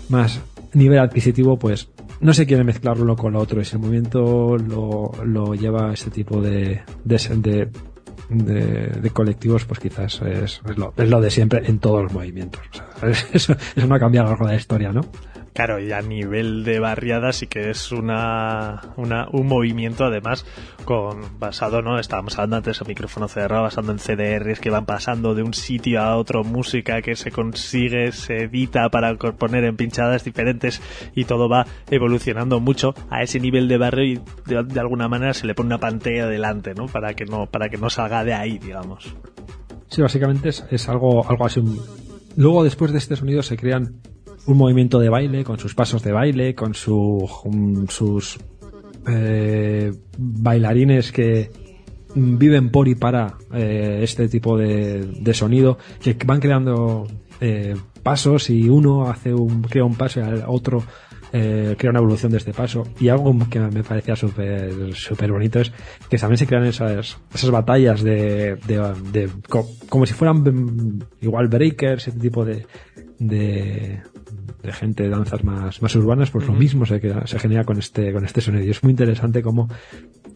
[0.10, 0.42] más
[0.74, 1.90] nivel adquisitivo pues
[2.22, 6.42] no se quiere mezclarlo con lo otro el movimiento lo, lo lleva a este tipo
[6.42, 7.70] de, de,
[8.30, 12.62] de, colectivos, pues quizás es, lo, es, lo, de siempre en todos los movimientos.
[13.34, 15.02] eso, eso no ha cambiado algo de la historia, ¿no?
[15.58, 20.46] Claro, y a nivel de barriada sí que es una, una, un movimiento además
[20.86, 21.98] con basado, ¿no?
[21.98, 26.00] Estábamos hablando antes el micrófono cerrado, basando en CDRs que van pasando de un sitio
[26.00, 30.80] a otro, música que se consigue, se edita para poner en pinchadas diferentes
[31.16, 35.48] y todo va evolucionando mucho a ese nivel de barrio y de, alguna manera se
[35.48, 36.86] le pone una pantalla delante, ¿no?
[36.86, 39.16] Para que no, para que no salga de ahí, digamos.
[39.88, 41.64] Sí, básicamente es, es algo, algo así.
[42.36, 43.96] Luego después de este sonido se crean
[44.48, 47.30] un movimiento de baile, con sus pasos de baile, con su,
[47.90, 48.40] sus
[49.08, 51.52] eh, bailarines que
[52.16, 57.08] viven por y para eh, este tipo de, de, sonido, que van creando
[57.42, 60.84] eh, pasos y uno hace un, crea un paso y el otro
[61.30, 62.88] crea una evolución de este paso.
[63.00, 65.72] Y algo que me parecía súper super bonito es
[66.10, 69.30] que también se crean esas, esas batallas de, de, de
[69.90, 72.66] como si fueran mm, igual breakers, ese tipo de,
[73.20, 74.02] de,
[74.68, 78.12] de gente de danzas más, más urbanas, pues lo mismo se, se genera con este,
[78.12, 78.66] con este sonido.
[78.66, 79.70] Y es muy interesante como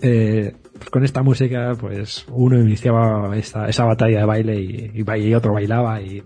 [0.02, 5.34] eh, pues con esta música, pues uno iniciaba esta, esa batalla de baile y, y,
[5.34, 6.24] otro bailaba y,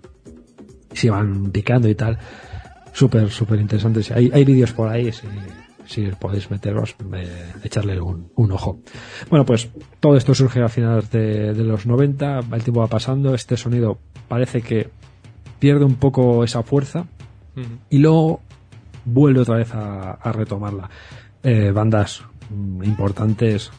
[0.93, 2.19] se iban picando y tal.
[2.93, 4.01] Súper, súper interesante.
[4.13, 5.25] Hay, hay vídeos por ahí, si,
[5.87, 8.81] si podéis meteros, eh, echarle un, un, ojo.
[9.31, 13.33] Bueno, pues todo esto surge a finales de, de los 90, el tiempo va pasando,
[13.33, 14.89] este sonido parece que
[15.57, 17.07] pierde un poco esa fuerza
[17.89, 18.41] y luego
[19.05, 20.89] vuelve otra vez a, retomarla.
[21.43, 23.71] Eh, bandas mm, importantes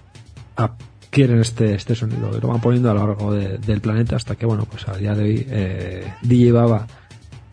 [0.54, 4.46] adquieren este, este sonido y lo van poniendo a lo largo del planeta hasta que,
[4.46, 6.86] bueno, pues a día de hoy eh, DJ Baba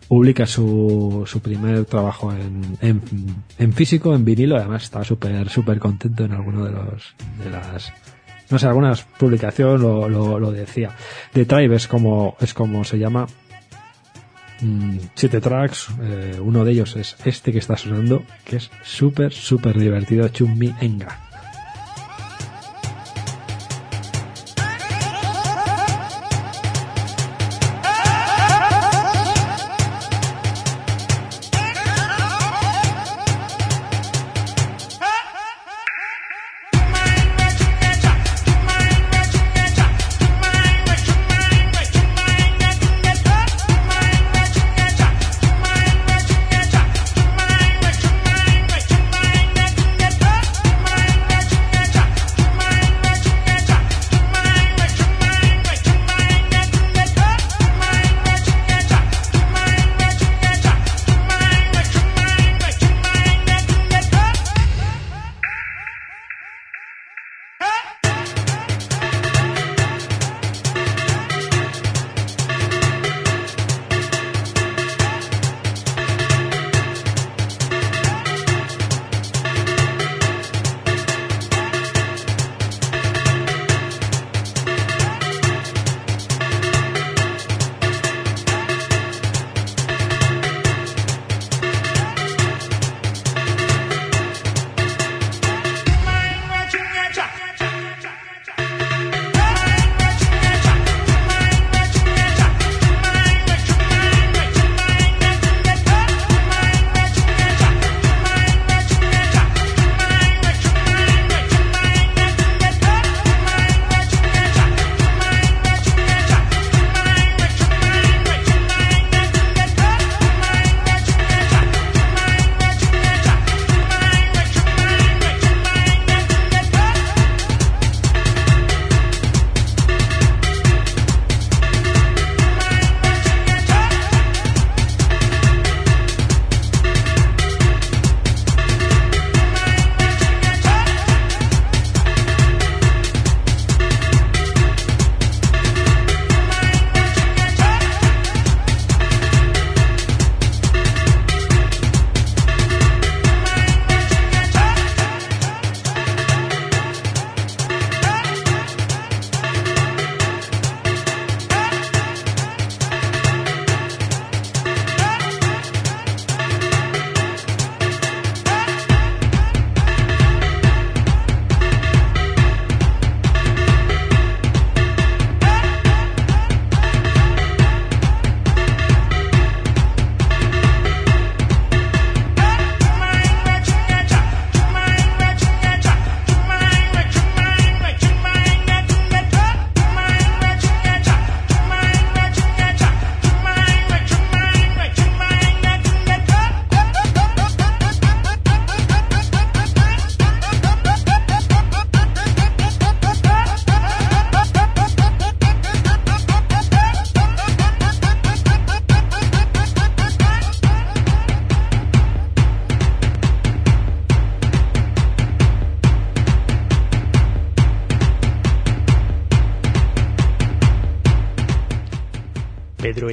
[0.08, 2.78] publica su, su primer trabajo en,
[3.58, 7.92] en, físico, en vinilo, además está súper súper contento en alguno de los de las
[8.50, 10.90] no sé, algunas publicaciones lo, lo, lo decía.
[11.32, 13.26] The Tribe es como, es como se llama
[14.60, 15.88] Mm, siete tracks.
[16.00, 20.74] Eh, uno de ellos es este que está sonando, que es súper, súper divertido, Chummi
[20.80, 21.18] Enga.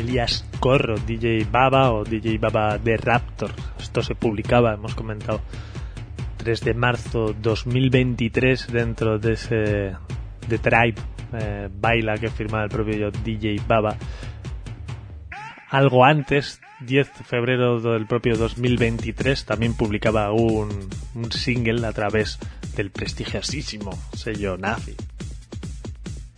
[0.02, 3.52] Elías Corro, DJ Baba o DJ Baba de Raptor.
[3.80, 5.41] Esto se publicaba, hemos comentado,
[6.38, 9.95] 3 de marzo 2023 dentro de ese
[10.48, 10.99] de Tribe
[11.34, 13.95] eh, Baila que firmaba el propio DJ Baba.
[15.69, 22.40] Algo antes, 10 de febrero del propio 2023, también publicaba un, un single a través
[22.76, 24.95] del prestigiosísimo sello Nazi.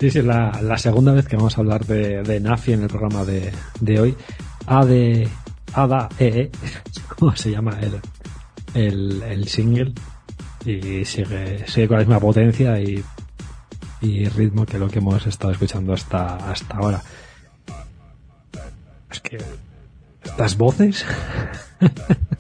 [0.03, 3.23] Sí, sí, la, la segunda vez que vamos a hablar de, Nafi en el programa
[3.23, 4.13] de, hoy.
[4.67, 5.29] A de
[5.71, 6.51] Ada EE,
[7.17, 7.79] ¿cómo se llama
[8.73, 9.93] el, el, single?
[10.65, 13.01] Y sigue, sigue con la misma potencia y,
[14.01, 17.01] y ritmo que lo que hemos estado escuchando hasta, hasta ahora.
[19.09, 19.37] Es que
[20.21, 21.05] estas voces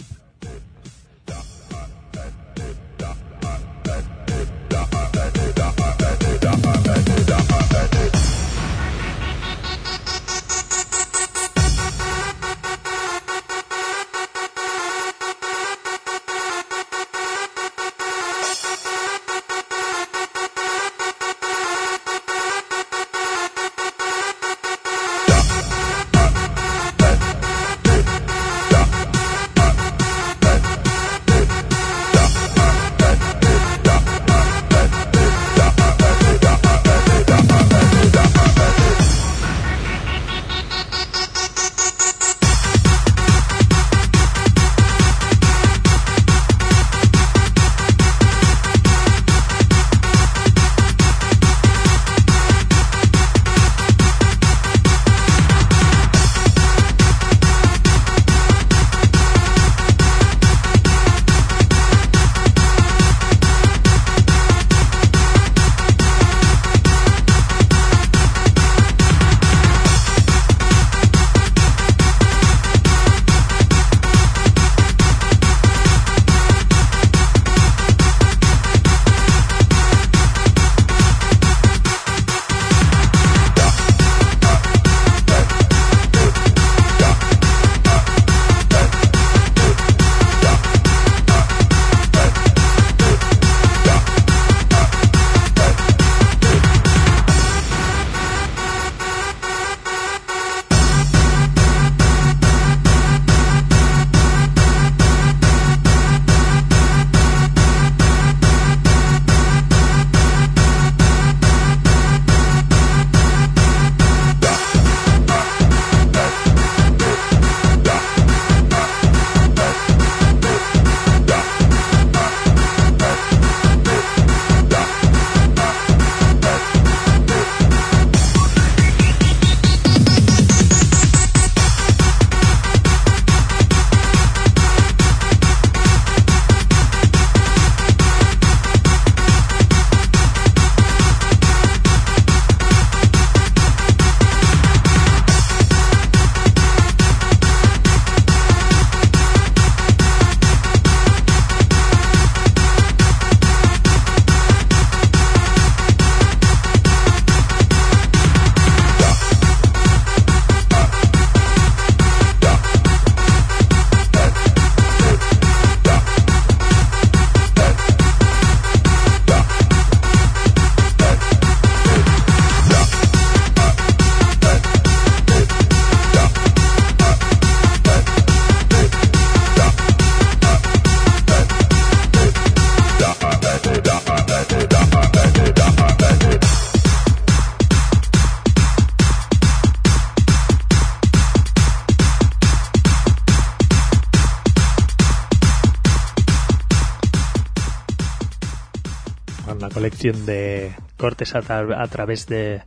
[200.11, 202.61] de cortes a, a través de,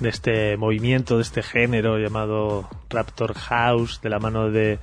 [0.00, 4.78] de, este movimiento, de este género llamado Raptor House, de la mano de,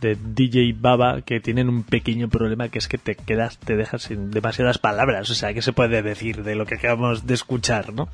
[0.00, 4.02] de DJ Baba, que tienen un pequeño problema que es que te quedas, te dejas
[4.02, 5.30] sin demasiadas palabras.
[5.30, 8.08] O sea, ¿qué se puede decir de lo que acabamos de escuchar, no?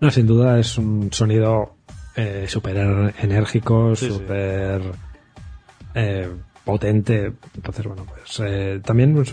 [0.00, 1.76] No, sin duda es un sonido
[2.16, 2.76] eh, súper
[3.20, 4.88] enérgico, súper sí.
[5.94, 6.28] eh,
[6.64, 7.32] potente.
[7.54, 9.24] Entonces, bueno, pues eh, también Mm,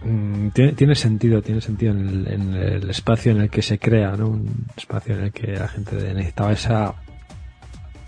[0.00, 4.28] tiene, tiene, sentido, tiene sentido en el, espacio en el que se crea, ¿no?
[4.28, 6.94] Un espacio en el que la gente necesitaba esa,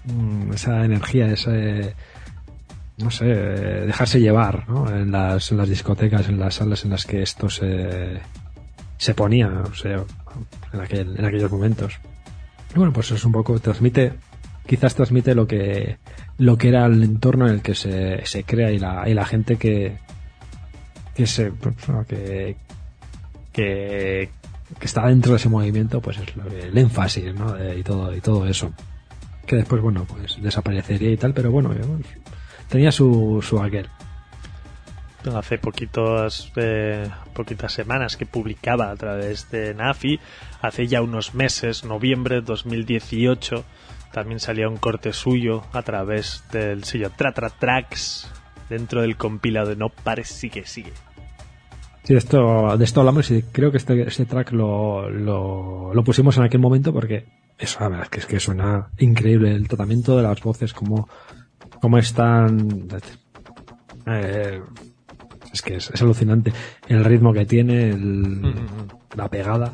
[0.04, 1.94] mm, esa energía, ese,
[2.98, 4.88] no sé, dejarse llevar, ¿no?
[4.88, 8.20] En las, discotecas, en las salas en las que esto se,
[9.16, 10.04] ponía, o sea,
[10.72, 11.98] en, aquel, en aquellos momentos.
[12.74, 14.12] Bueno, pues es un poco, transmite
[14.66, 15.96] quizás transmite lo que
[16.38, 19.26] lo que era el entorno en el que se, se crea y la, y la
[19.26, 19.98] gente que
[21.20, 21.52] que se
[22.08, 22.56] que,
[23.52, 24.30] que,
[24.80, 27.56] está dentro de ese movimiento pues es lo, el énfasis ¿no?
[27.74, 28.72] y todo y todo eso
[29.46, 31.74] que después bueno pues desaparecería y tal pero bueno
[32.68, 33.88] tenía su, su aquel
[35.34, 40.18] hace poquitos, eh, poquitas semanas que publicaba a través de Nafi,
[40.62, 43.64] hace ya unos meses, noviembre de 2018,
[44.12, 48.28] también salía un corte suyo a través del sello Tratra Tracks
[48.68, 50.92] dentro del compilado de No Pares Sigue Sigue.
[52.10, 56.36] Sí, esto, de esto hablamos y creo que este, este track lo, lo, lo, pusimos
[56.38, 57.26] en aquel momento porque
[57.56, 59.54] eso, la verdad es que, es que suena increíble.
[59.54, 61.08] El tratamiento de las voces, como,
[61.80, 62.88] como están,
[64.06, 64.60] eh,
[65.52, 66.52] es que es, es, alucinante.
[66.88, 68.56] El ritmo que tiene, el,
[69.14, 69.72] la pegada.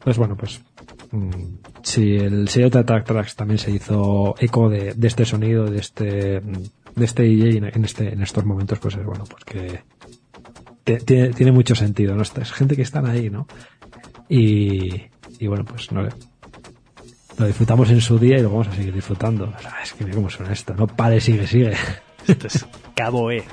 [0.00, 0.60] Pues bueno, pues
[1.12, 1.30] mm,
[1.84, 5.78] si el sello de Attack Tracks también se hizo eco de, de, este sonido, de
[5.78, 6.40] este
[6.96, 9.84] de este DJ en, este en estos momentos, pues es bueno, pues que
[10.98, 12.22] tiene, tiene mucho sentido, ¿no?
[12.22, 13.46] Es gente que están ahí, ¿no?
[14.28, 15.02] Y,
[15.38, 19.52] y bueno, pues no lo disfrutamos en su día y lo vamos a seguir disfrutando.
[19.56, 21.74] O sea, es que mira cómo suena esto, no pare, sigue, sigue.
[22.26, 23.44] Esto es Cabo E.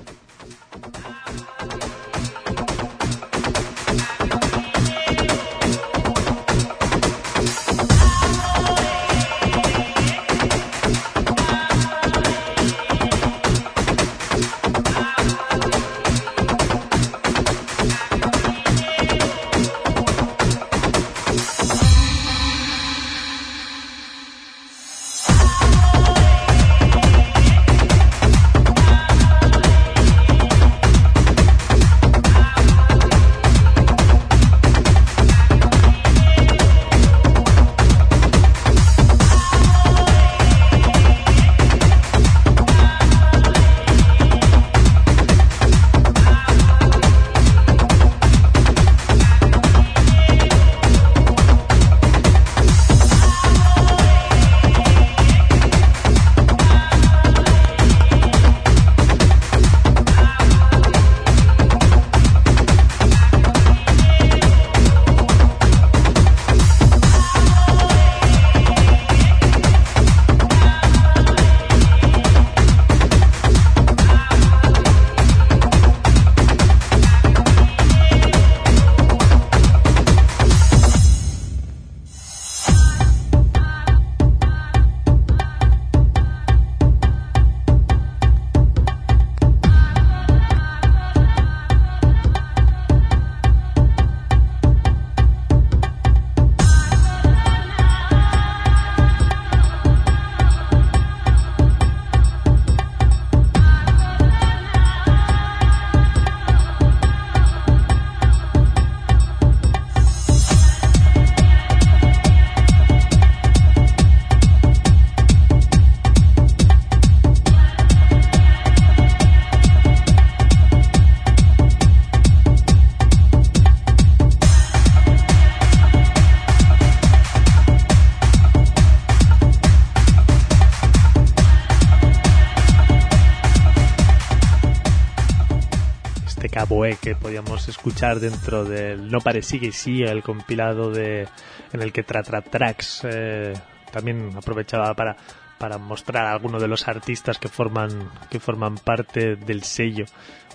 [137.68, 141.28] escuchar dentro del No Pare Sigue Sigue, el compilado de
[141.74, 143.54] en el que Tratra Tracks eh,
[143.92, 145.16] también aprovechaba para,
[145.58, 147.90] para mostrar a algunos de los artistas que forman,
[148.30, 150.06] que forman parte del sello.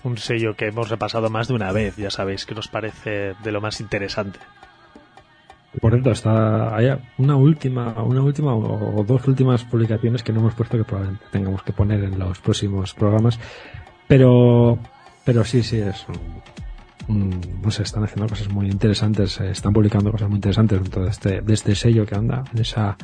[0.04, 3.52] Un sello que hemos repasado más de una vez, ya sabéis, que nos parece de
[3.52, 4.38] lo más interesante.
[5.80, 10.54] Por cierto, está hay una última, una última o dos últimas publicaciones que no hemos
[10.54, 13.38] puesto que probablemente tengamos que poner en los próximos programas.
[14.06, 14.78] Pero
[15.24, 16.04] pero sí, sí, es
[17.12, 21.10] no sé, están haciendo cosas muy interesantes, eh, están publicando cosas muy interesantes dentro de
[21.10, 22.96] este, de este sello que anda en esa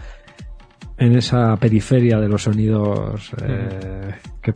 [0.97, 4.53] en esa periferia de los sonidos eh, que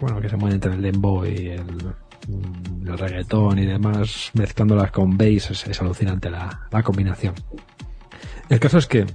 [0.00, 1.94] bueno que se mueven entre el dembow y el,
[2.86, 7.34] el reggaetón y demás, mezclándolas con bass, es, es alucinante la, la combinación.
[8.48, 9.06] El caso es que,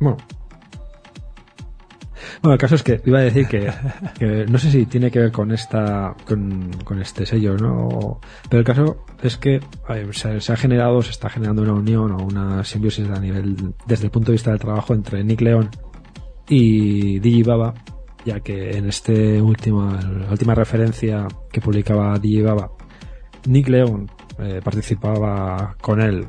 [0.00, 0.16] bueno,
[2.40, 5.32] bueno, el caso es que iba a decir que, no sé si tiene que ver
[5.32, 8.20] con esta, con, este sello, ¿no?
[8.48, 9.60] Pero el caso es que
[10.12, 14.10] se, ha generado, se está generando una unión o una simbiosis a nivel, desde el
[14.10, 15.70] punto de vista del trabajo entre Nick León
[16.48, 17.74] y Digibaba,
[18.24, 22.70] ya que en este último, la última referencia que publicaba Digibaba,
[23.46, 26.26] Nick León eh, participaba con él,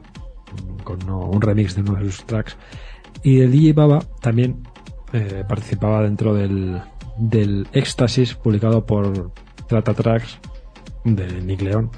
[0.84, 2.58] con un remix de uno de sus tracks,
[3.22, 4.64] y el DJ Baba también
[5.14, 6.82] eh, participaba dentro del,
[7.18, 9.32] del Éxtasis publicado por
[9.68, 10.40] Trata Tracks
[11.04, 11.92] de Nick León.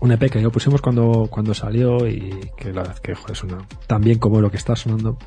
[0.00, 3.58] Un EP que lo pusimos cuando, cuando salió y que la verdad que joder, suena
[3.86, 5.18] tan bien como lo que está sonando.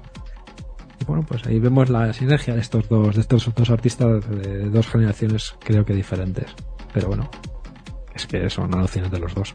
[1.00, 4.70] Y bueno, pues ahí vemos la sinergia de estos dos, de estos dos artistas de
[4.70, 6.56] dos generaciones creo que diferentes.
[6.94, 7.30] Pero bueno,
[8.16, 9.54] es que son alucinantes los dos.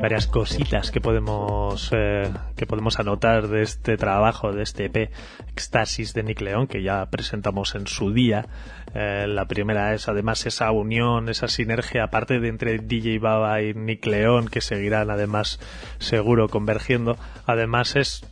[0.00, 5.10] Varias cositas que podemos eh, que podemos anotar de este trabajo, de este EP
[5.48, 8.46] Éxtasis de Nick León, que ya presentamos en su día.
[8.94, 13.74] Eh, la primera es además esa unión, esa sinergia, aparte de entre DJ Baba y
[13.74, 15.60] Nick León, que seguirán además
[15.98, 17.16] seguro convergiendo.
[17.46, 18.24] Además es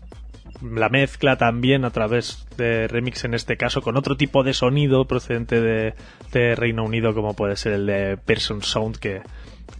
[0.62, 5.06] la mezcla también a través de remix en este caso con otro tipo de sonido
[5.06, 5.94] procedente de,
[6.32, 9.22] de Reino Unido como puede ser el de Person Sound que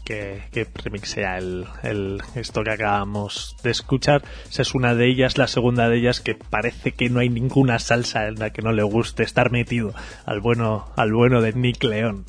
[0.05, 4.23] que, que remixea el, el, esto que acabamos de escuchar.
[4.49, 7.79] Esa es una de ellas, la segunda de ellas que parece que no hay ninguna
[7.79, 9.95] salsa en la que no le guste estar metido
[10.27, 12.25] al bueno, al bueno de Nick León.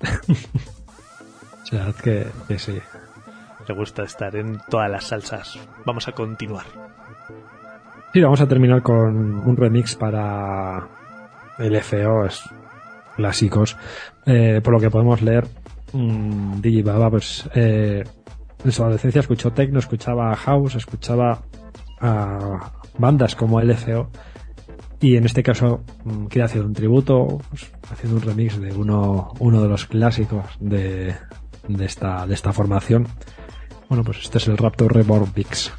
[2.02, 2.78] que, que sí.
[3.68, 5.58] Le gusta estar en todas las salsas.
[5.84, 6.64] Vamos a continuar.
[8.12, 10.88] Sí, vamos a terminar con un remix para
[11.58, 12.50] LFOs
[13.16, 13.76] clásicos.
[14.26, 15.46] Eh, por lo que podemos leer,
[15.92, 18.04] mmm, DJ pues eh,
[18.64, 21.42] en su adolescencia escuchó techno, escuchaba house, escuchaba
[22.00, 24.10] a bandas como LFO
[25.00, 29.32] y en este caso mmm, quiere hacer un tributo pues, haciendo un remix de uno,
[29.38, 31.14] uno de los clásicos de,
[31.68, 33.06] de, esta, de esta formación.
[33.88, 35.72] Bueno, pues este es el Raptor Reborn Vix.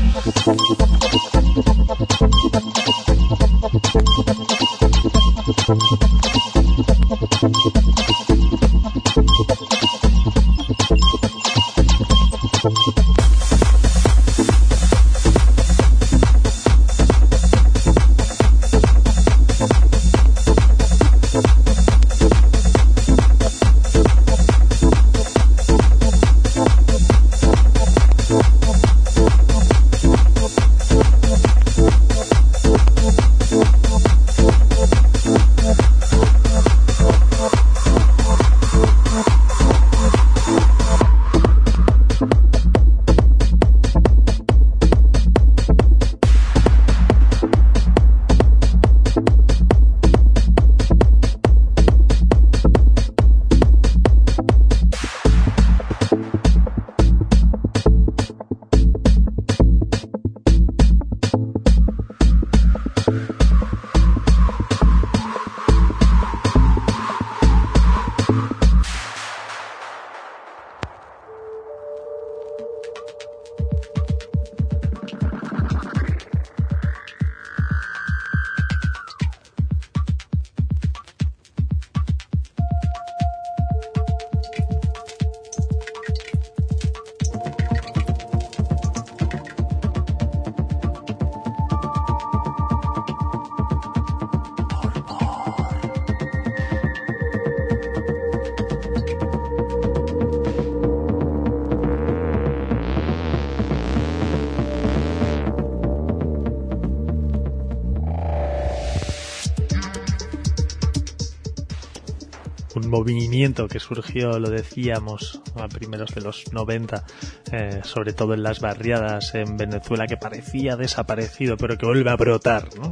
[113.05, 117.03] Movimiento que surgió, lo decíamos, a primeros de los 90,
[117.51, 122.15] eh, sobre todo en las barriadas en Venezuela, que parecía desaparecido, pero que vuelve a
[122.15, 122.91] brotar, ¿no?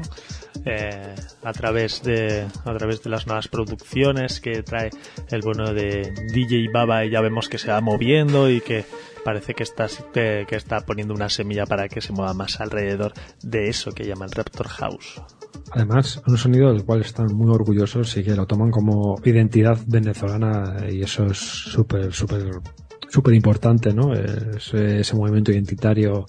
[0.66, 4.92] Eh, a través de a través de las nuevas producciones que trae
[5.30, 8.86] el bueno de DJ Baba y ya vemos que se va moviendo y que
[9.24, 13.70] parece que está que, está poniendo una semilla para que se mueva más alrededor de
[13.70, 15.22] eso que llama el Raptor House.
[15.72, 20.88] Además, un sonido del cual están muy orgullosos y que lo toman como identidad venezolana
[20.92, 22.52] y eso es súper, súper,
[23.10, 24.14] súper importante, ¿no?
[24.14, 26.26] Ese, ese, movimiento identitario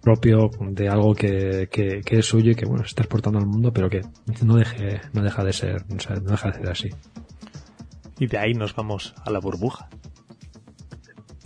[0.00, 3.46] propio de algo que, que, que, es suyo y que, bueno, se está exportando al
[3.46, 4.02] mundo, pero que
[4.42, 6.90] no deje, no deja de ser, o sea, no deja de ser así.
[8.18, 9.88] Y de ahí nos vamos a la burbuja.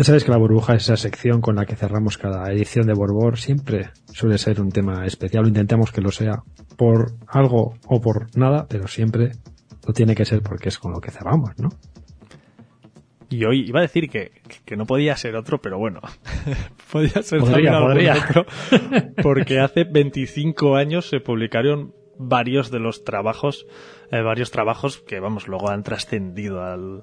[0.03, 2.93] Ya sabéis que la burbuja es esa sección con la que cerramos cada edición de
[2.93, 3.39] Borbor.
[3.39, 6.43] Siempre suele ser un tema especial, intentamos que lo sea
[6.77, 9.31] por algo o por nada, pero siempre
[9.87, 11.69] lo tiene que ser porque es con lo que cerramos, ¿no?
[13.31, 14.33] Y hoy iba a decir que,
[14.65, 16.01] que no podía ser otro, pero bueno,
[16.93, 18.17] podía ser podría, podría.
[18.29, 18.47] otro,
[19.23, 23.67] porque hace 25 años se publicaron varios de los trabajos,
[24.11, 27.03] eh, varios trabajos que, vamos, luego han trascendido al,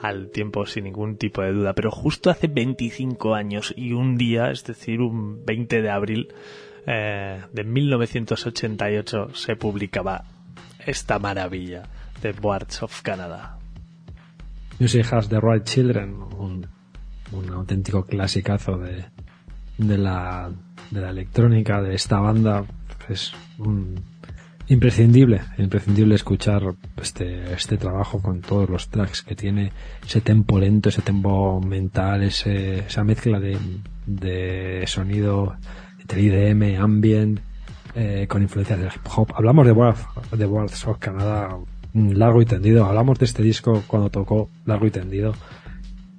[0.00, 1.74] al tiempo sin ningún tipo de duda.
[1.74, 6.28] Pero justo hace 25 años y un día, es decir, un 20 de abril,
[6.86, 10.24] eh, de 1988 se publicaba
[10.86, 11.82] esta maravilla
[12.22, 13.58] de Boards of Canada.
[14.78, 16.66] Music Has the Right Children, un,
[17.52, 19.04] auténtico clasicazo de,
[19.76, 20.50] de, la,
[20.90, 22.64] de la electrónica de esta banda.
[23.08, 24.00] Es un,
[24.70, 26.62] imprescindible, imprescindible escuchar
[27.02, 29.72] este, este trabajo con todos los tracks que tiene,
[30.06, 33.58] ese tempo lento, ese tempo mental, ese, esa mezcla de,
[34.06, 35.56] de sonido
[35.98, 37.40] entre IDM, ambient,
[37.96, 39.32] eh, con influencias de hip hop.
[39.34, 39.98] Hablamos de World,
[40.36, 41.58] de World of Canadá
[41.92, 42.86] largo y tendido.
[42.86, 45.34] Hablamos de este disco cuando tocó largo y tendido,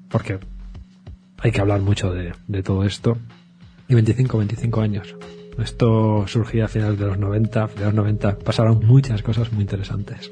[0.09, 0.39] porque
[1.39, 3.17] hay que hablar mucho de, de todo esto.
[3.87, 5.15] Y 25, 25 años.
[5.61, 10.29] Esto surgía a finales de los 90, de los 90 pasaron muchas cosas muy interesantes.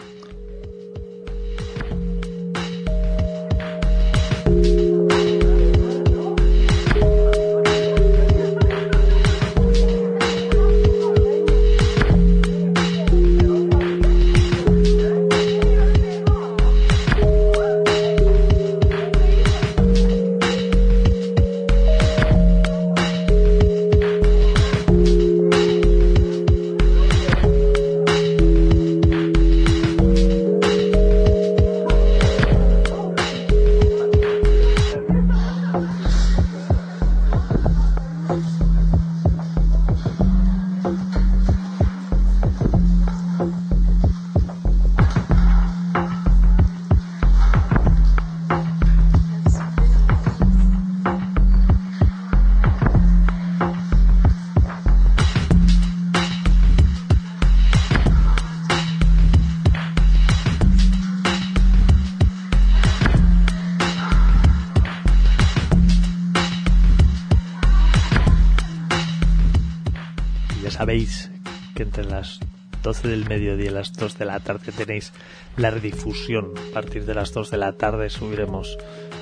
[73.02, 75.14] 12 del mediodía y las 2 de la tarde tenéis
[75.56, 76.52] la redifusión.
[76.72, 78.78] A partir de las 2 de la tarde subiremos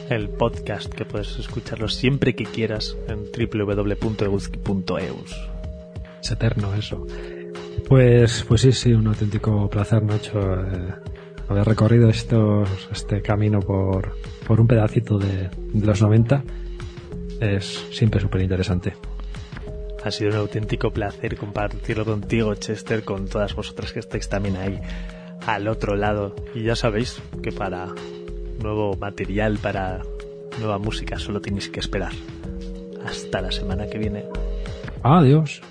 [0.09, 5.49] el podcast que puedes escucharlo siempre que quieras en www.eguzki.eus.
[6.21, 7.05] Es eterno eso.
[7.87, 10.95] Pues, pues sí, sí, un auténtico placer, Nacho, eh,
[11.47, 14.17] haber recorrido estos, este camino por,
[14.47, 16.43] por un pedacito de, de los 90.
[17.39, 18.95] Es siempre súper interesante.
[20.07, 24.79] Ha sido un auténtico placer compartirlo contigo, Chester, con todas vosotras que estáis también ahí
[25.45, 26.33] al otro lado.
[26.55, 27.87] Y ya sabéis que para
[28.63, 30.03] nuevo material, para
[30.59, 32.13] nueva música, solo tenéis que esperar.
[33.05, 34.23] Hasta la semana que viene.
[35.03, 35.61] Adiós.